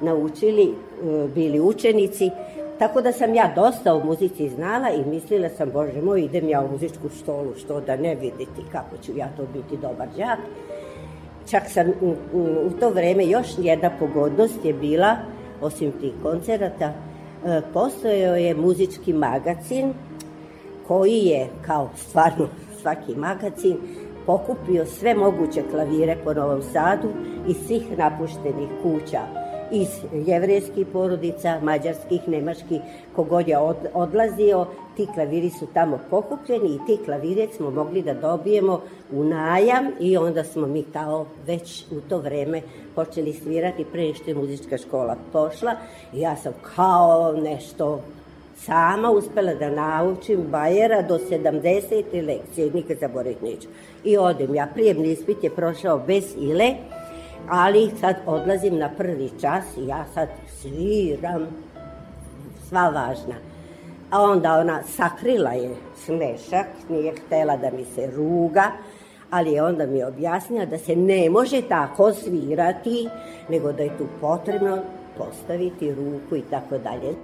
naučili, 0.00 0.62
e, 0.62 1.28
bili 1.34 1.60
učenici. 1.60 2.30
Tako 2.78 3.00
da 3.00 3.12
sam 3.12 3.34
ja 3.34 3.52
dosta 3.56 3.94
o 3.94 4.04
muzici 4.04 4.48
znala 4.48 4.90
i 4.90 5.10
mislila 5.10 5.48
sam, 5.48 5.70
bože 5.70 6.02
moj, 6.02 6.20
idem 6.20 6.48
ja 6.48 6.60
u 6.60 6.72
muzičku 6.72 7.08
štolu, 7.08 7.54
što 7.56 7.80
da 7.80 7.96
ne 7.96 8.14
videti 8.14 8.62
kako 8.72 8.96
ću 9.02 9.12
ja 9.16 9.28
to 9.36 9.42
biti 9.52 9.76
dobar 9.76 10.08
đak. 10.16 10.38
Čak 11.50 11.62
sam 11.68 11.88
u, 11.88 12.14
u 12.66 12.70
to 12.80 12.90
vreme 12.90 13.26
još 13.26 13.46
jedna 13.58 13.90
pogodnost 13.98 14.64
je 14.64 14.74
bila, 14.74 15.16
osim 15.60 15.92
tih 16.00 16.12
koncerata, 16.22 16.92
postojao 17.72 18.36
je 18.36 18.54
muzički 18.54 19.12
magazin 19.12 19.92
koji 20.88 21.18
je, 21.18 21.48
kao 21.66 21.90
stvarno 21.96 22.48
svaki 22.80 23.14
magazin, 23.16 23.76
pokupio 24.26 24.86
sve 24.86 25.14
moguće 25.14 25.62
klavire 25.70 26.16
po 26.24 26.34
Novom 26.34 26.62
Sadu 26.62 27.08
iz 27.48 27.56
svih 27.66 27.98
napuštenih 27.98 28.68
kuća 28.82 29.47
iz 29.70 29.88
jevrejskih 30.26 30.86
porodica, 30.92 31.60
mađarskih, 31.62 32.28
nemačkih, 32.28 32.80
kogod 33.16 33.48
je 33.48 33.58
od, 33.58 33.76
odlazio, 33.94 34.66
ti 34.96 35.06
klaviri 35.14 35.50
su 35.50 35.66
tamo 35.74 35.98
pokupljeni 36.10 36.74
i 36.74 36.86
ti 36.86 37.04
klavire 37.04 37.46
smo 37.56 37.70
mogli 37.70 38.02
da 38.02 38.14
dobijemo 38.14 38.80
u 39.12 39.24
najam 39.24 39.86
i 40.00 40.16
onda 40.16 40.44
smo 40.44 40.66
mi 40.66 40.82
kao 40.92 41.26
već 41.46 41.84
u 41.90 42.00
to 42.00 42.18
vreme 42.18 42.62
počeli 42.94 43.32
svirati 43.32 43.84
pre 43.84 44.14
što 44.14 44.30
je 44.30 44.34
muzička 44.34 44.78
škola 44.78 45.16
pošla 45.32 45.72
i 46.14 46.20
ja 46.20 46.36
sam 46.36 46.52
kao 46.76 47.32
nešto 47.32 48.00
sama 48.56 49.10
uspela 49.10 49.54
da 49.54 49.70
naučim 49.70 50.42
Bajera 50.50 51.02
do 51.02 51.18
70. 51.18 52.26
lekcije, 52.26 52.70
nikad 52.74 52.98
zaboraviti 52.98 53.44
neću. 53.44 53.68
I 54.04 54.16
odem, 54.16 54.54
ja 54.54 54.68
prijemni 54.74 55.12
ispit 55.12 55.44
je 55.44 55.50
prošao 55.50 55.98
bez 55.98 56.24
ile, 56.38 56.74
ali 57.48 57.90
sad 58.00 58.16
odlazim 58.26 58.78
na 58.78 58.90
prvi 58.96 59.30
čas 59.40 59.64
i 59.76 59.86
ja 59.86 60.04
sad 60.14 60.28
sviram 60.60 61.46
sva 62.68 62.88
važna. 62.88 63.34
A 64.10 64.22
onda 64.22 64.58
ona 64.58 64.82
sakrila 64.82 65.50
je 65.50 65.74
smešak, 66.04 66.66
nije 66.88 67.12
htela 67.26 67.56
da 67.56 67.70
mi 67.70 67.84
se 67.84 68.10
ruga, 68.16 68.70
ali 69.30 69.52
je 69.52 69.62
onda 69.62 69.86
mi 69.86 70.04
objasnila 70.04 70.64
da 70.64 70.78
se 70.78 70.96
ne 70.96 71.30
može 71.30 71.62
tako 71.62 72.12
svirati, 72.12 73.08
nego 73.48 73.72
da 73.72 73.82
je 73.82 73.98
tu 73.98 74.06
potrebno 74.20 74.78
postaviti 75.18 75.94
ruku 75.94 76.36
i 76.36 76.42
tako 76.50 76.78
dalje. 76.78 77.14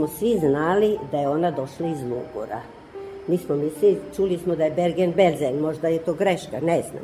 Smo 0.00 0.08
svi 0.08 0.38
znali 0.38 0.98
da 1.12 1.18
je 1.18 1.28
ona 1.28 1.50
došla 1.50 1.86
iz 1.86 2.02
Lugora. 2.02 2.60
Mi 3.26 3.38
smo 3.38 3.56
mislili, 3.56 3.98
čuli 4.16 4.38
smo 4.38 4.56
da 4.56 4.64
je 4.64 4.70
Bergen 4.70 5.12
Belzen, 5.12 5.58
možda 5.58 5.88
je 5.88 5.98
to 5.98 6.14
greška, 6.14 6.60
ne 6.60 6.82
znam. 6.82 7.02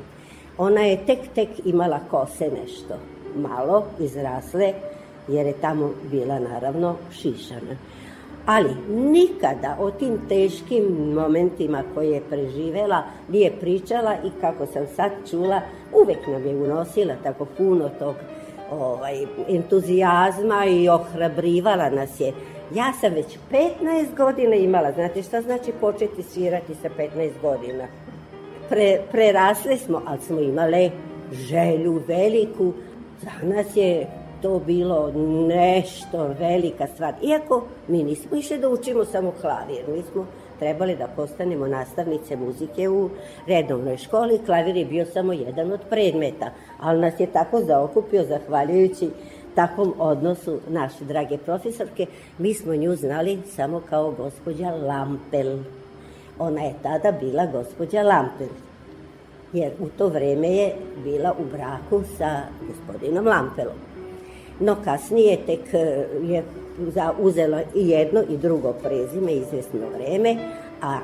Ona 0.59 0.81
je 0.81 1.07
tek, 1.07 1.19
tek 1.35 1.49
imala 1.65 2.01
kose 2.11 2.51
nešto, 2.63 2.95
malo 3.37 3.85
izrasle, 4.01 4.73
jer 5.29 5.47
je 5.47 5.53
tamo 5.53 5.91
bila 6.11 6.39
naravno 6.39 6.97
šišana. 7.13 7.77
Ali 8.47 8.71
nikada 8.89 9.77
o 9.81 9.91
tim 9.91 10.19
teškim 10.29 10.85
momentima 11.15 11.83
koje 11.95 12.11
je 12.11 12.29
preživela 12.31 13.03
nije 13.29 13.53
pričala 13.61 14.15
i 14.25 14.41
kako 14.41 14.67
sam 14.67 14.87
sad 14.97 15.11
čula, 15.31 15.61
uvek 16.03 16.27
nam 16.27 16.47
je 16.47 16.57
unosila 16.57 17.15
tako 17.23 17.45
puno 17.45 17.91
tog 17.99 18.15
ovaj, 18.71 19.27
entuzijazma 19.49 20.65
i 20.65 20.89
ohrabrivala 20.89 21.91
nas 21.91 22.21
je. 22.21 22.33
Ja 22.75 22.93
sam 23.01 23.15
već 23.15 23.39
15 23.53 24.17
godina 24.17 24.55
imala, 24.55 24.93
znate 24.93 25.23
šta 25.23 25.41
znači 25.41 25.73
početi 25.81 26.23
svirati 26.23 26.75
sa 26.75 26.89
15 26.99 27.31
godina? 27.43 27.85
Pre, 28.69 29.01
prerasle 29.13 29.77
smo, 29.77 30.03
ali 30.07 30.21
smo 30.21 30.41
imale 30.41 30.91
želju 31.33 32.03
veliku. 32.09 32.73
Za 33.23 33.47
nas 33.49 33.67
je 33.75 34.07
to 34.43 34.59
bilo 34.59 35.13
nešto 35.49 36.35
velika 36.39 36.87
stvar. 36.87 37.15
Iako 37.23 37.65
mi 37.89 38.05
nismo 38.05 38.37
išli 38.37 38.59
da 38.59 38.69
učimo 38.69 39.05
samo 39.05 39.33
klavir, 39.41 39.85
mi 39.89 40.03
smo 40.13 40.27
trebali 40.59 40.97
da 40.97 41.07
postanemo 41.17 41.67
nastavnice 41.67 42.37
muzike 42.37 42.89
u 42.89 43.11
redovnoj 43.47 43.97
školi. 43.97 44.41
Klavir 44.47 44.77
je 44.77 44.85
bio 44.85 45.07
samo 45.07 45.33
jedan 45.33 45.73
od 45.73 45.81
predmeta, 45.91 46.51
ali 46.81 47.01
nas 47.01 47.21
je 47.21 47.27
tako 47.27 47.61
zaokupio 47.61 48.25
zahvaljujući 48.25 49.11
takvom 49.57 49.95
odnosu 49.99 50.61
naše 50.69 51.05
drage 51.05 51.39
profesorke. 51.39 52.07
Mi 52.39 52.55
smo 52.55 52.77
nju 52.77 52.97
znali 52.97 53.39
samo 53.57 53.83
kao 53.91 54.11
gospođa 54.11 54.71
Lampel. 54.71 55.59
Ona 56.39 56.63
je 56.63 56.75
tada 56.83 57.13
bila 57.13 57.47
gospođa 57.47 58.03
Lampel 58.03 58.49
jer 59.53 59.73
u 59.81 59.89
to 59.99 60.09
vreme 60.09 60.49
je 60.49 60.75
bila 61.05 61.35
u 61.39 61.45
braku 61.45 62.03
sa 62.19 62.41
gospodinom 62.69 63.27
Lampelom. 63.27 63.77
No 64.61 64.77
kasnije 64.85 65.39
tek 65.47 65.75
e, 65.75 66.07
je 66.23 66.43
uzela 67.19 67.63
i 67.75 67.89
jedno 67.89 68.23
i 68.29 68.37
drugo 68.37 68.73
prezime 68.73 69.33
izvesno 69.33 69.81
vreme, 69.97 70.37
a 70.83 70.99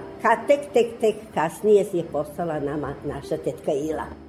tek, 0.46 0.60
tek, 0.72 0.86
tek 1.00 1.14
kasnije 1.34 1.86
je 1.92 2.04
postala 2.12 2.60
nama 2.60 2.94
naša 3.04 3.36
tetka 3.36 3.72
Ila. 3.72 4.21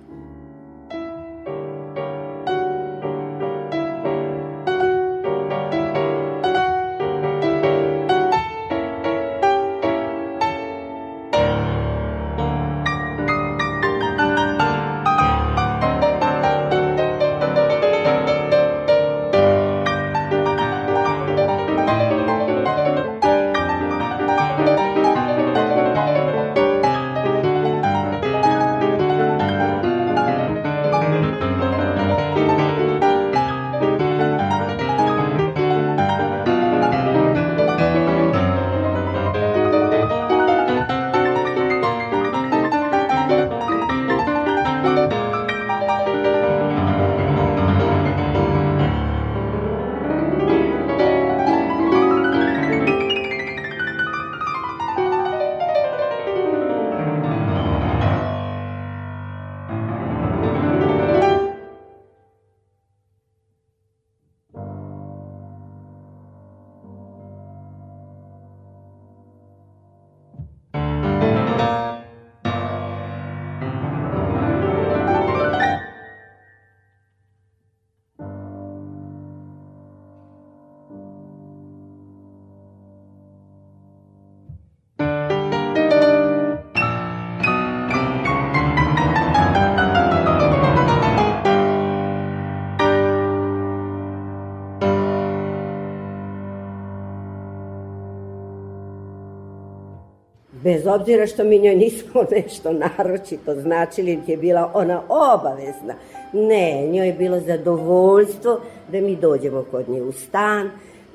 Bez 100.83 100.87
obzira 100.87 101.27
što 101.27 101.43
mi 101.43 101.59
njoj 101.59 101.75
nismo 101.75 102.23
nešto 102.35 102.73
naročito 102.73 103.55
značili, 103.55 104.19
je 104.27 104.37
bila 104.37 104.71
ona 104.73 105.01
obavezna. 105.09 105.93
Ne, 106.33 106.87
njoj 106.87 107.07
je 107.07 107.13
bilo 107.13 107.39
zadovoljstvo 107.39 108.59
da 108.91 109.01
mi 109.01 109.15
dođemo 109.15 109.65
kod 109.71 109.89
nje 109.89 110.01
u 110.01 110.11
stan, 110.11 110.69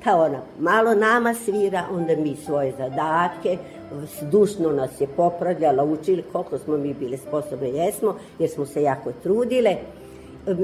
da 0.04 0.16
ona 0.16 0.40
malo 0.58 0.94
nama 0.94 1.34
svira, 1.34 1.84
onda 1.92 2.16
mi 2.16 2.36
svoje 2.36 2.72
zadatke, 2.78 3.56
dušno 4.30 4.70
nas 4.72 5.00
je 5.00 5.06
popravljala, 5.16 5.84
učili 5.84 6.24
koliko 6.32 6.58
smo 6.58 6.76
mi 6.76 6.94
bili 6.94 7.16
sposobne, 7.16 7.68
jesmo, 7.68 8.14
jer 8.38 8.50
smo 8.50 8.66
se 8.66 8.82
jako 8.82 9.12
trudile. 9.22 9.76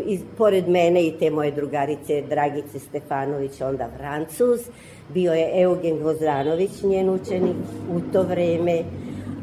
I, 0.06 0.18
pored 0.38 0.68
mene 0.68 1.02
i 1.06 1.12
te 1.18 1.30
moje 1.30 1.50
drugarice 1.50 2.22
Dragice 2.28 2.78
Stefanović, 2.78 3.60
onda 3.60 3.88
Francuz, 3.96 4.60
bio 5.08 5.32
je 5.32 5.62
Eugen 5.62 5.98
Gvozranović, 5.98 6.82
njen 6.82 7.10
učenik 7.10 7.56
u 7.94 8.00
to 8.12 8.22
vreme, 8.22 8.82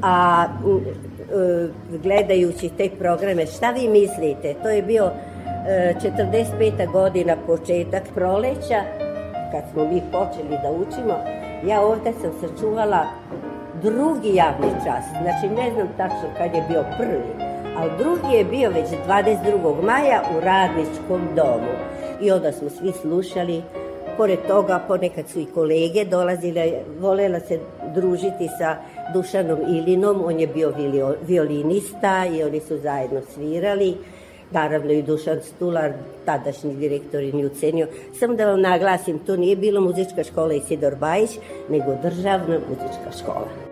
a 0.01 0.45
e, 0.45 1.67
gledajući 2.03 2.69
te 2.77 2.89
programe, 2.99 3.45
šta 3.45 3.71
vi 3.71 3.87
mislite? 3.87 4.53
To 4.63 4.69
je 4.69 4.81
bio 4.81 5.11
45. 5.65 6.91
godina, 6.91 7.35
početak 7.47 8.03
proleća, 8.13 8.81
kad 9.51 9.63
smo 9.73 9.85
mi 9.85 10.01
počeli 10.11 10.57
da 10.63 10.71
učimo, 10.71 11.13
ja 11.67 11.81
ovde 11.81 12.11
sam 12.21 12.31
sačuvala 12.41 13.05
drugi 13.83 14.35
javni 14.35 14.71
čas, 14.85 15.05
znači 15.21 15.55
ne 15.55 15.71
znam 15.73 15.87
tačno 15.97 16.29
kad 16.37 16.53
je 16.53 16.65
bio 16.69 16.83
prvi, 16.97 17.50
ali 17.81 17.91
drugi 17.97 18.35
je 18.35 18.45
bio 18.45 18.69
već 18.69 18.85
22. 19.07 19.83
maja 19.83 20.21
u 20.37 20.39
radničkom 20.39 21.21
domu. 21.35 21.73
I 22.21 22.31
onda 22.31 22.51
smo 22.51 22.69
svi 22.69 22.91
slušali 23.01 23.61
Pored 24.17 24.39
toga, 24.47 24.83
ponekad 24.87 25.29
su 25.29 25.39
i 25.39 25.45
kolege 25.45 26.05
dolazile, 26.05 26.71
volela 26.99 27.39
se 27.39 27.59
družiti 27.95 28.49
sa 28.57 28.75
Dušanom 29.13 29.59
Ilinom, 29.75 30.21
on 30.25 30.39
je 30.39 30.47
bio 30.47 30.73
violinista 31.27 32.25
i 32.25 32.43
oni 32.43 32.59
su 32.59 32.77
zajedno 32.77 33.21
svirali. 33.33 33.97
Naravno 34.51 34.91
i 34.91 35.01
Dušan 35.01 35.39
Stular, 35.41 35.91
tadašnji 36.25 36.75
direktor 36.75 37.23
i 37.23 37.31
nju 37.31 37.49
cenio. 37.49 37.87
Samo 38.19 38.33
da 38.33 38.45
vam 38.45 38.61
naglasim, 38.61 39.19
to 39.19 39.35
nije 39.35 39.55
bilo 39.55 39.81
muzička 39.81 40.23
škola 40.23 40.53
Isidor 40.53 40.95
Bajić, 40.95 41.31
nego 41.69 41.95
državna 42.03 42.59
muzička 42.69 43.11
škola. 43.21 43.70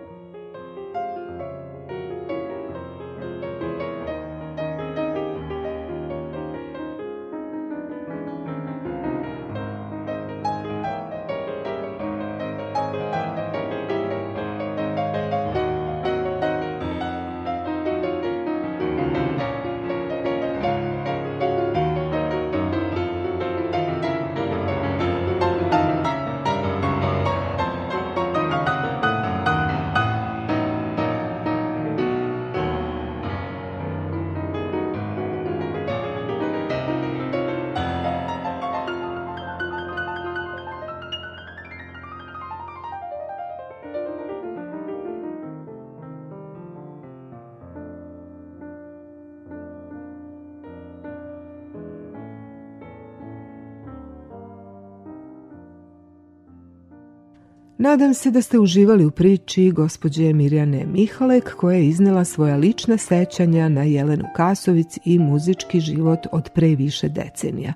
Nadam 57.82 58.14
se 58.14 58.30
da 58.30 58.42
ste 58.42 58.58
uživali 58.58 59.04
u 59.04 59.10
priči 59.10 59.70
gospođe 59.70 60.32
Mirjane 60.32 60.86
Mihalek 60.86 61.54
koja 61.56 61.76
je 61.76 61.88
iznela 61.88 62.24
svoja 62.24 62.56
lična 62.56 62.96
sećanja 62.96 63.68
na 63.68 63.82
Jelenu 63.82 64.24
Kasovic 64.36 64.98
i 65.04 65.18
muzički 65.18 65.80
život 65.80 66.18
od 66.32 66.48
pre 66.54 66.74
više 66.74 67.08
decenija. 67.08 67.72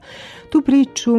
Tu 0.50 0.62
priču 0.62 1.10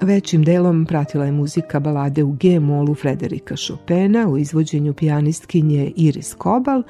Većim 0.00 0.44
delom 0.44 0.86
pratila 0.86 1.24
je 1.24 1.32
muzika 1.32 1.80
balade 1.80 2.22
u 2.22 2.32
G-molu 2.32 2.94
Frederika 2.94 3.54
Chopina 3.66 4.28
u 4.28 4.38
izvođenju 4.38 4.94
pijanistkinje 4.94 5.92
Iris 5.96 6.34
Kobal, 6.34 6.82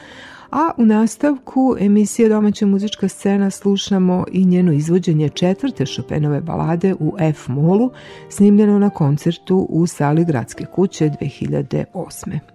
a 0.52 0.70
u 0.76 0.84
nastavku 0.84 1.76
emisije 1.80 2.28
Domaća 2.28 2.66
muzička 2.66 3.08
scena 3.08 3.50
slušamo 3.50 4.24
i 4.32 4.44
njeno 4.44 4.72
izvođenje 4.72 5.28
četvrte 5.28 5.86
Chopinove 5.86 6.40
balade 6.40 6.94
u 7.00 7.14
F-molu, 7.18 7.90
snimljeno 8.30 8.78
na 8.78 8.90
koncertu 8.90 9.66
u 9.70 9.86
sali 9.86 10.24
Gradske 10.24 10.64
kuće 10.64 11.10
2008. 11.20 12.51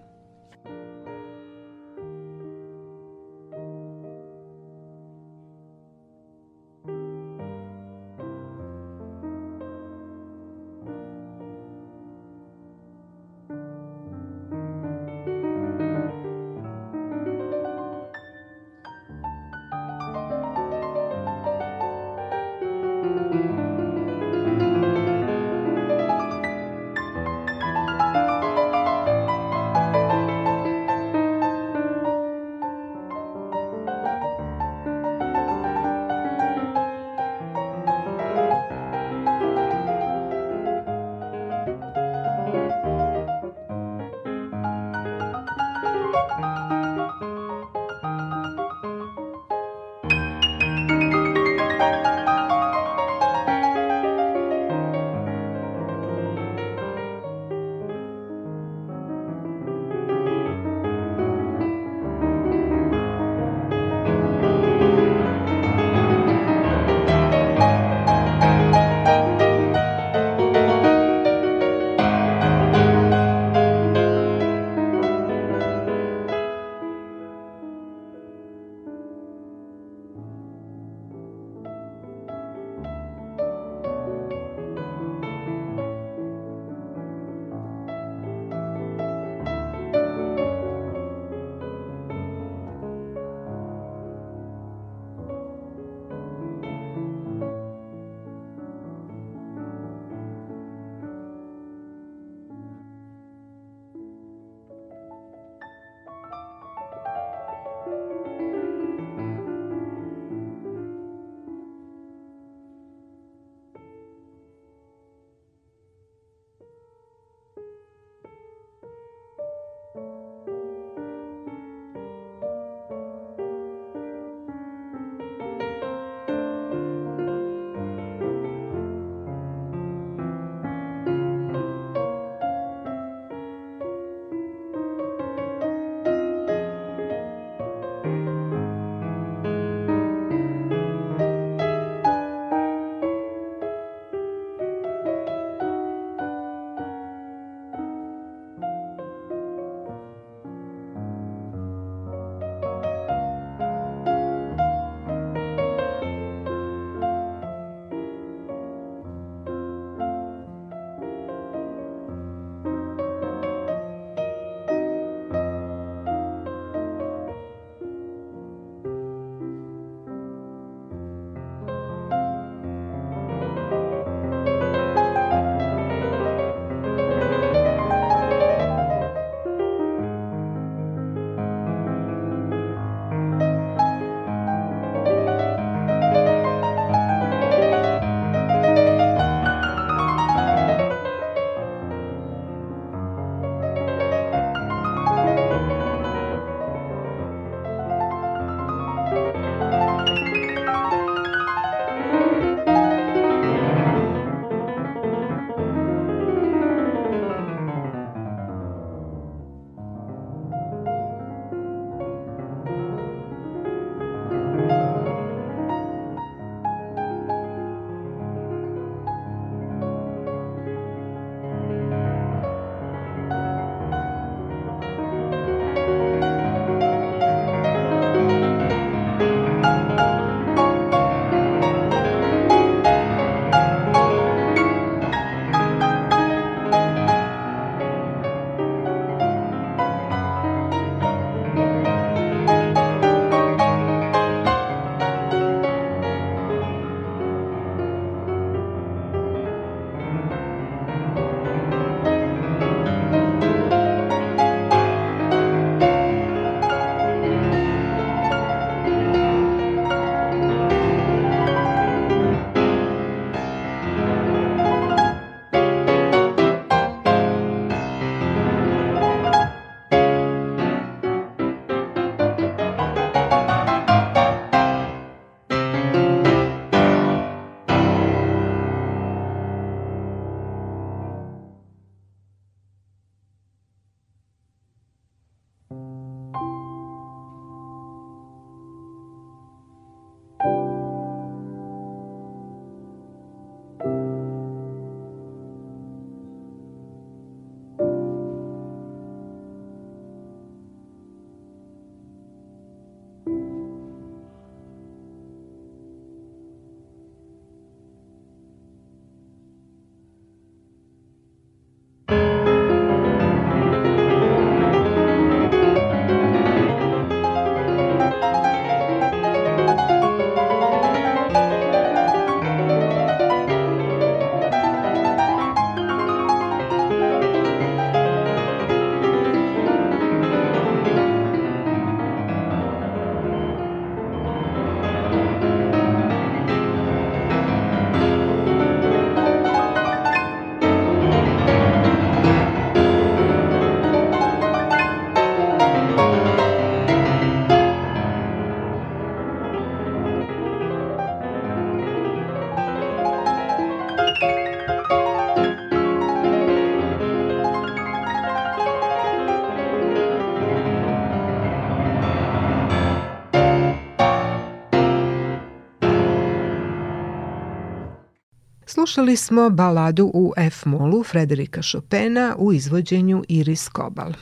Slušali 368.97 369.17
smo 369.17 369.49
baladu 369.49 370.11
u 370.13 370.33
F-molu 370.37 371.03
Frederika 371.03 371.61
Chopina 371.61 372.35
u 372.37 372.53
izvođenju 372.53 373.23
Iris 373.27 373.69
Kobal. 373.69 374.13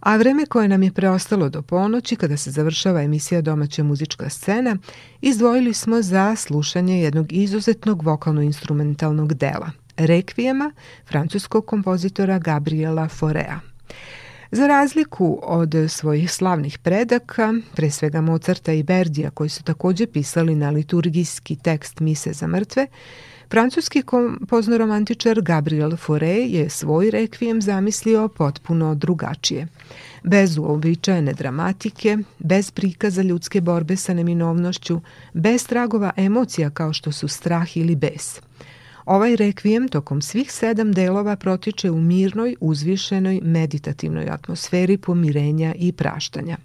A 0.00 0.16
vreme 0.16 0.46
koje 0.46 0.68
nam 0.68 0.82
je 0.82 0.92
preostalo 0.92 1.48
do 1.48 1.62
ponoći, 1.62 2.16
kada 2.16 2.36
se 2.36 2.50
završava 2.50 3.02
emisija 3.02 3.40
Domaća 3.40 3.82
muzička 3.82 4.30
scena, 4.30 4.76
izdvojili 5.20 5.74
smo 5.74 6.02
za 6.02 6.36
slušanje 6.36 7.00
jednog 7.00 7.32
izuzetnog 7.32 8.02
vokalno-instrumentalnog 8.02 9.34
dela, 9.34 9.70
rekvijema 9.96 10.72
francuskog 11.06 11.66
kompozitora 11.66 12.38
Gabriela 12.38 13.08
Forea. 13.08 13.60
Za 14.50 14.66
razliku 14.66 15.40
od 15.42 15.74
svojih 15.88 16.32
slavnih 16.32 16.78
predaka, 16.78 17.54
pre 17.74 17.90
svega 17.90 18.20
Mozarta 18.20 18.72
i 18.72 18.82
Berdija 18.82 19.30
koji 19.30 19.48
su 19.48 19.62
takođe 19.62 20.06
pisali 20.06 20.54
na 20.54 20.70
liturgijski 20.70 21.56
tekst 21.56 22.00
Mise 22.00 22.32
za 22.32 22.46
mrtve, 22.46 22.86
Francuski 23.50 24.02
kompoznoromantičar 24.02 25.40
Gabriel 25.40 25.90
Fauré 25.90 26.46
je 26.50 26.70
svoj 26.70 27.10
rekvijem 27.10 27.62
zamislio 27.62 28.28
potpuno 28.28 28.94
drugačije. 28.94 29.68
Bez 30.22 30.58
uobičajene 30.58 31.32
dramatike, 31.32 32.18
bez 32.38 32.70
prikaza 32.70 33.22
ljudske 33.22 33.60
borbe 33.60 33.96
sa 33.96 34.14
neminovnošću, 34.14 35.00
bez 35.34 35.66
tragova 35.66 36.12
emocija 36.16 36.70
kao 36.70 36.92
što 36.92 37.12
su 37.12 37.28
strah 37.28 37.76
ili 37.76 37.96
bes. 37.96 38.40
Ovaj 39.04 39.36
rekvijem 39.36 39.88
tokom 39.88 40.22
svih 40.22 40.52
sedam 40.52 40.92
delova 40.92 41.36
protiče 41.36 41.90
u 41.90 42.00
mirnoj, 42.00 42.56
uzvišenoj, 42.60 43.40
meditativnoj 43.42 44.28
atmosferi 44.28 44.96
pomirenja 44.96 45.74
i 45.74 45.92
praštanja. 45.92 46.56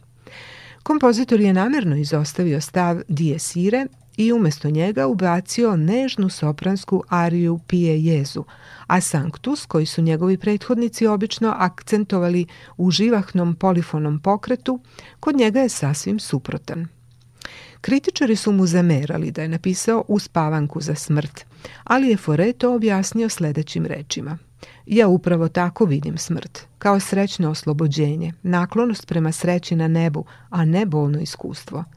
Kompozitor 0.84 1.40
je 1.42 1.54
namerno 1.54 1.96
izostavio 1.96 2.62
stav 2.62 3.02
dies 3.08 3.56
ire 3.56 3.88
i 4.22 4.34
umesto 4.34 4.70
njega 4.70 5.08
ubacio 5.08 5.76
nežnu 5.76 6.30
sopransku 6.30 7.04
ariju 7.10 7.60
Pije 7.68 8.04
Jezu, 8.04 8.44
a 8.88 9.02
Sanctus, 9.02 9.66
koji 9.66 9.86
su 9.86 10.02
njegovi 10.02 10.38
prethodnici 10.38 11.08
obično 11.08 11.54
akcentovali 11.58 12.46
u 12.78 12.92
živahnom 12.92 13.56
polifonom 13.56 14.20
pokretu, 14.20 14.80
kod 15.20 15.36
njega 15.36 15.60
je 15.60 15.70
sasvim 15.70 16.20
suprotan. 16.20 16.88
Kritičari 17.82 18.36
su 18.36 18.52
mu 18.52 18.68
zamerali 18.68 19.32
da 19.32 19.42
je 19.42 19.48
napisao 19.48 20.06
uspavanku 20.08 20.82
za 20.82 20.96
smrt, 20.96 21.46
ali 21.84 22.08
je 22.10 22.18
Fore 22.18 22.54
to 22.54 22.76
objasnio 22.76 23.30
sledećim 23.30 23.86
rečima. 23.86 24.38
Ja 24.86 25.08
upravo 25.08 25.48
tako 25.48 25.86
vidim 25.86 26.18
smrt, 26.18 26.68
kao 26.78 27.00
srećno 27.00 27.50
oslobođenje, 27.50 28.34
naklonost 28.44 29.08
prema 29.08 29.32
sreći 29.32 29.76
na 29.76 29.88
nebu, 29.88 30.26
a 30.50 30.66
ne 30.66 30.86
bolno 30.86 31.20
iskustvo– 31.20 31.84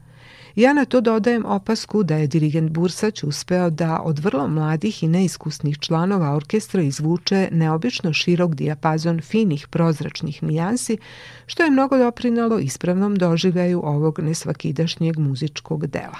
Ja 0.55 0.73
na 0.73 0.85
to 0.85 1.01
dodajem 1.01 1.45
opasku 1.45 2.03
da 2.03 2.15
je 2.15 2.27
dirigent 2.27 2.71
Bursać 2.71 3.23
uspeo 3.23 3.69
da 3.69 4.01
od 4.03 4.19
vrlo 4.19 4.47
mladih 4.47 5.03
i 5.03 5.07
neiskusnih 5.07 5.79
članova 5.79 6.35
orkestra 6.35 6.81
izvuče 6.81 7.49
neobično 7.51 8.13
širok 8.13 8.55
dijapazon 8.55 9.21
finih 9.21 9.67
prozračnih 9.67 10.43
nijansi, 10.43 10.97
što 11.45 11.63
je 11.63 11.71
mnogo 11.71 11.97
doprinalo 11.97 12.59
ispravnom 12.59 13.15
doživljaju 13.15 13.81
ovog 13.83 14.19
nesvakidašnjeg 14.19 15.19
muzičkog 15.19 15.87
dela. 15.87 16.17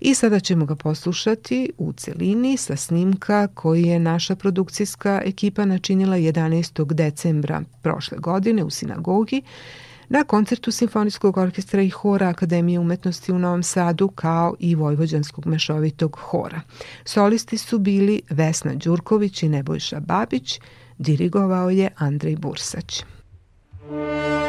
I 0.00 0.14
sada 0.14 0.40
ćemo 0.40 0.66
ga 0.66 0.76
poslušati 0.76 1.70
u 1.78 1.92
celini 1.92 2.56
sa 2.56 2.76
snimka 2.76 3.46
koji 3.46 3.82
je 3.82 3.98
naša 3.98 4.36
produkcijska 4.36 5.22
ekipa 5.24 5.64
načinila 5.64 6.16
11. 6.16 6.94
decembra 6.94 7.62
prošle 7.82 8.18
godine 8.18 8.64
u 8.64 8.70
sinagogi 8.70 9.42
na 10.08 10.24
koncertu 10.24 10.72
Simfonijskog 10.72 11.36
orkestra 11.36 11.82
i 11.82 11.88
hora 11.88 12.28
Akademije 12.28 12.78
umetnosti 12.78 13.32
u 13.32 13.38
Novom 13.38 13.62
Sadu 13.62 14.08
kao 14.08 14.54
i 14.58 14.74
Vojvođanskog 14.74 15.46
mešovitog 15.46 16.16
hora. 16.22 16.60
Solisti 17.04 17.58
su 17.58 17.78
bili 17.78 18.22
Vesna 18.30 18.74
Đurković 18.74 19.42
i 19.42 19.48
Nebojša 19.48 20.00
Babić, 20.00 20.60
dirigovao 20.98 21.70
je 21.70 21.90
Andrej 21.96 22.36
Bursać. 22.36 23.02
Muzika 23.90 24.45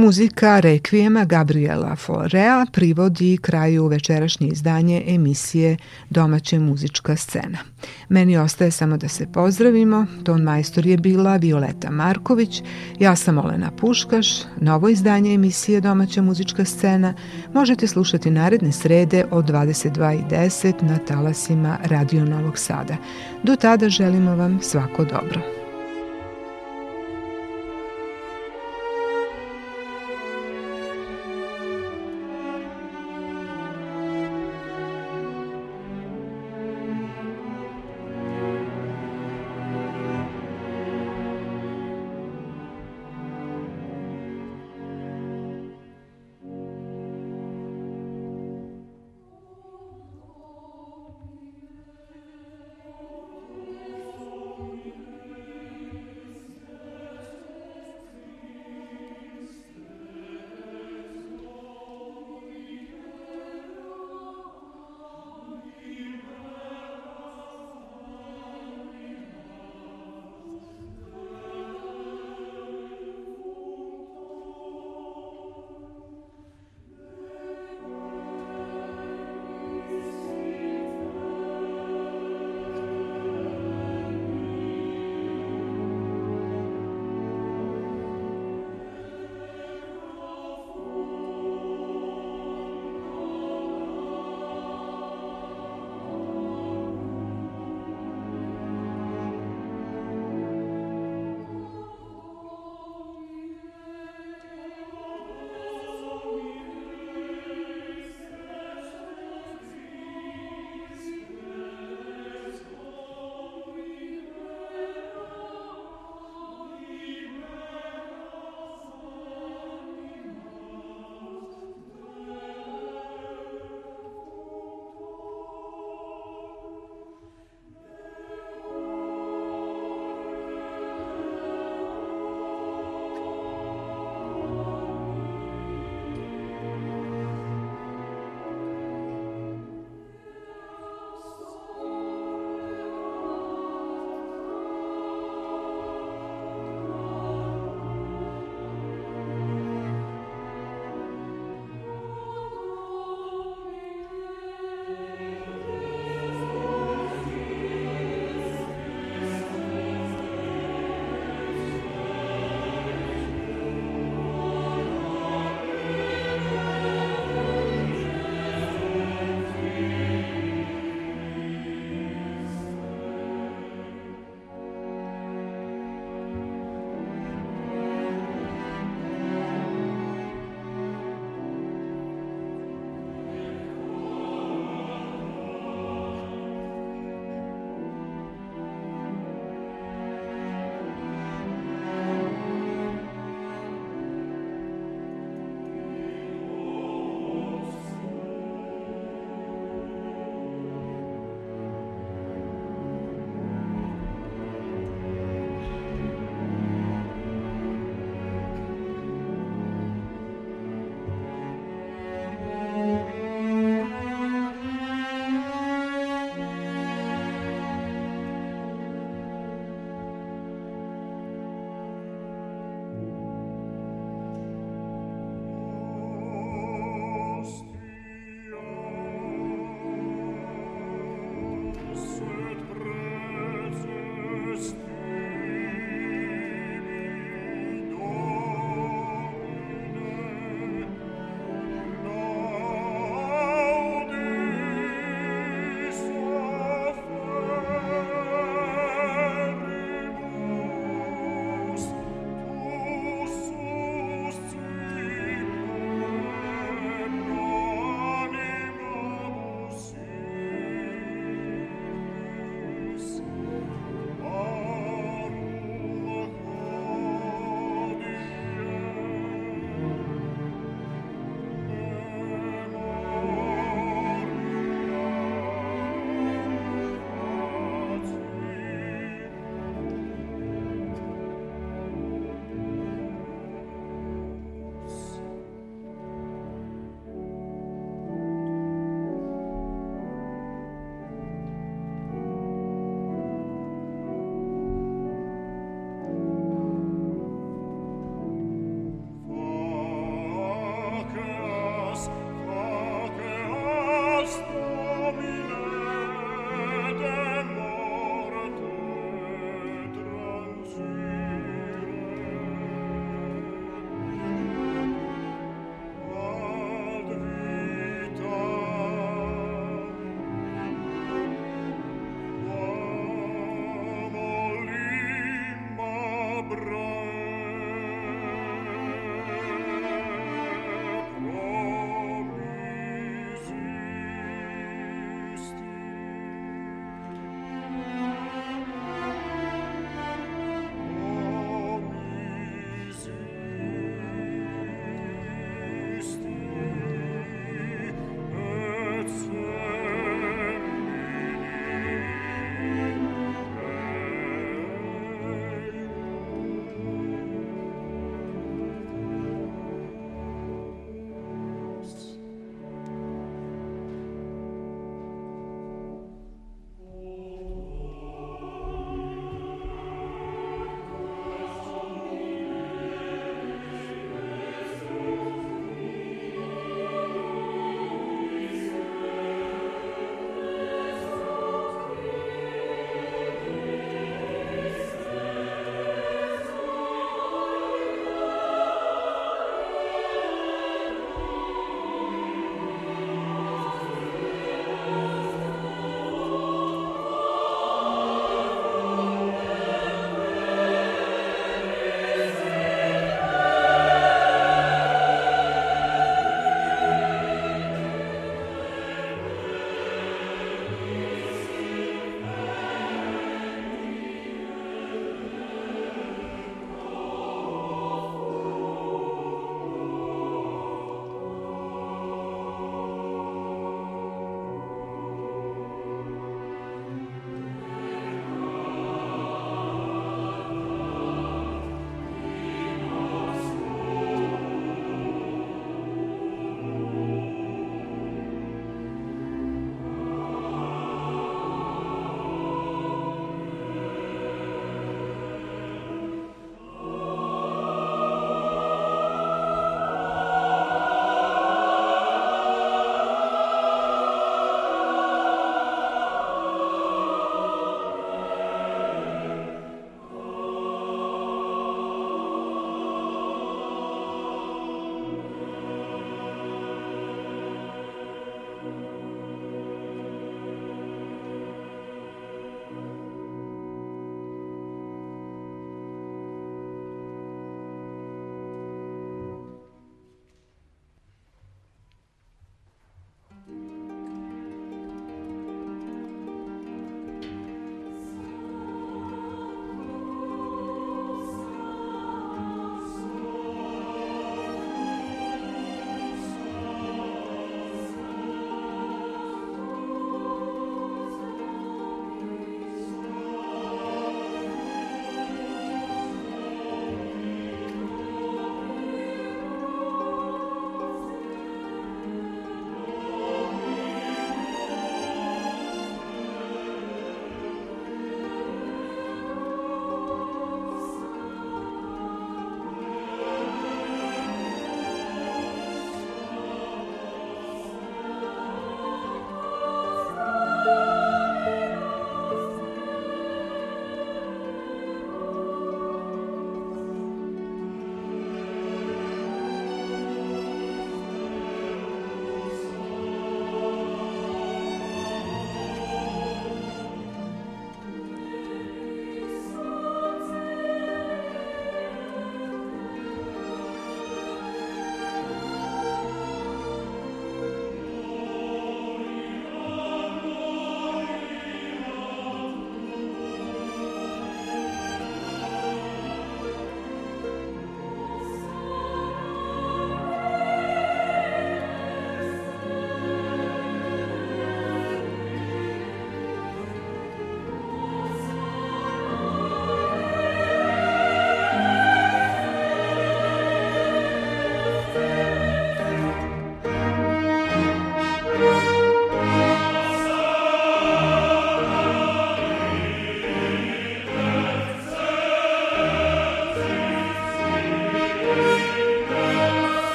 Muzika 0.00 0.60
Rekvijema 0.60 1.24
Gabriela 1.24 1.96
Florea 1.96 2.66
privodi 2.72 3.38
kraju 3.42 3.86
večerašnje 3.86 4.48
izdanje 4.48 5.04
emisije 5.06 5.76
Domaća 6.10 6.58
muzička 6.58 7.16
scena. 7.16 7.58
Meni 8.08 8.36
ostaje 8.36 8.70
samo 8.70 8.96
da 8.96 9.08
se 9.08 9.26
pozdravimo. 9.32 10.06
Ton 10.24 10.42
majstor 10.42 10.86
je 10.86 10.96
bila 10.96 11.36
Violeta 11.36 11.90
Marković, 11.90 12.62
ja 12.98 13.16
sam 13.16 13.38
Olena 13.38 13.70
Puškaš. 13.70 14.26
Novo 14.60 14.88
izdanje 14.88 15.34
emisije 15.34 15.80
Domaća 15.80 16.22
muzička 16.22 16.64
scena 16.64 17.14
možete 17.54 17.86
slušati 17.86 18.30
naredne 18.30 18.72
srede 18.72 19.24
od 19.30 19.44
22.10 19.44 20.82
na 20.82 20.98
talasima 20.98 21.78
Radio 21.84 22.24
Novog 22.24 22.58
Sada. 22.58 22.96
Do 23.42 23.56
tada 23.56 23.88
želimo 23.88 24.36
vam 24.36 24.58
svako 24.62 25.04
dobro. 25.04 25.59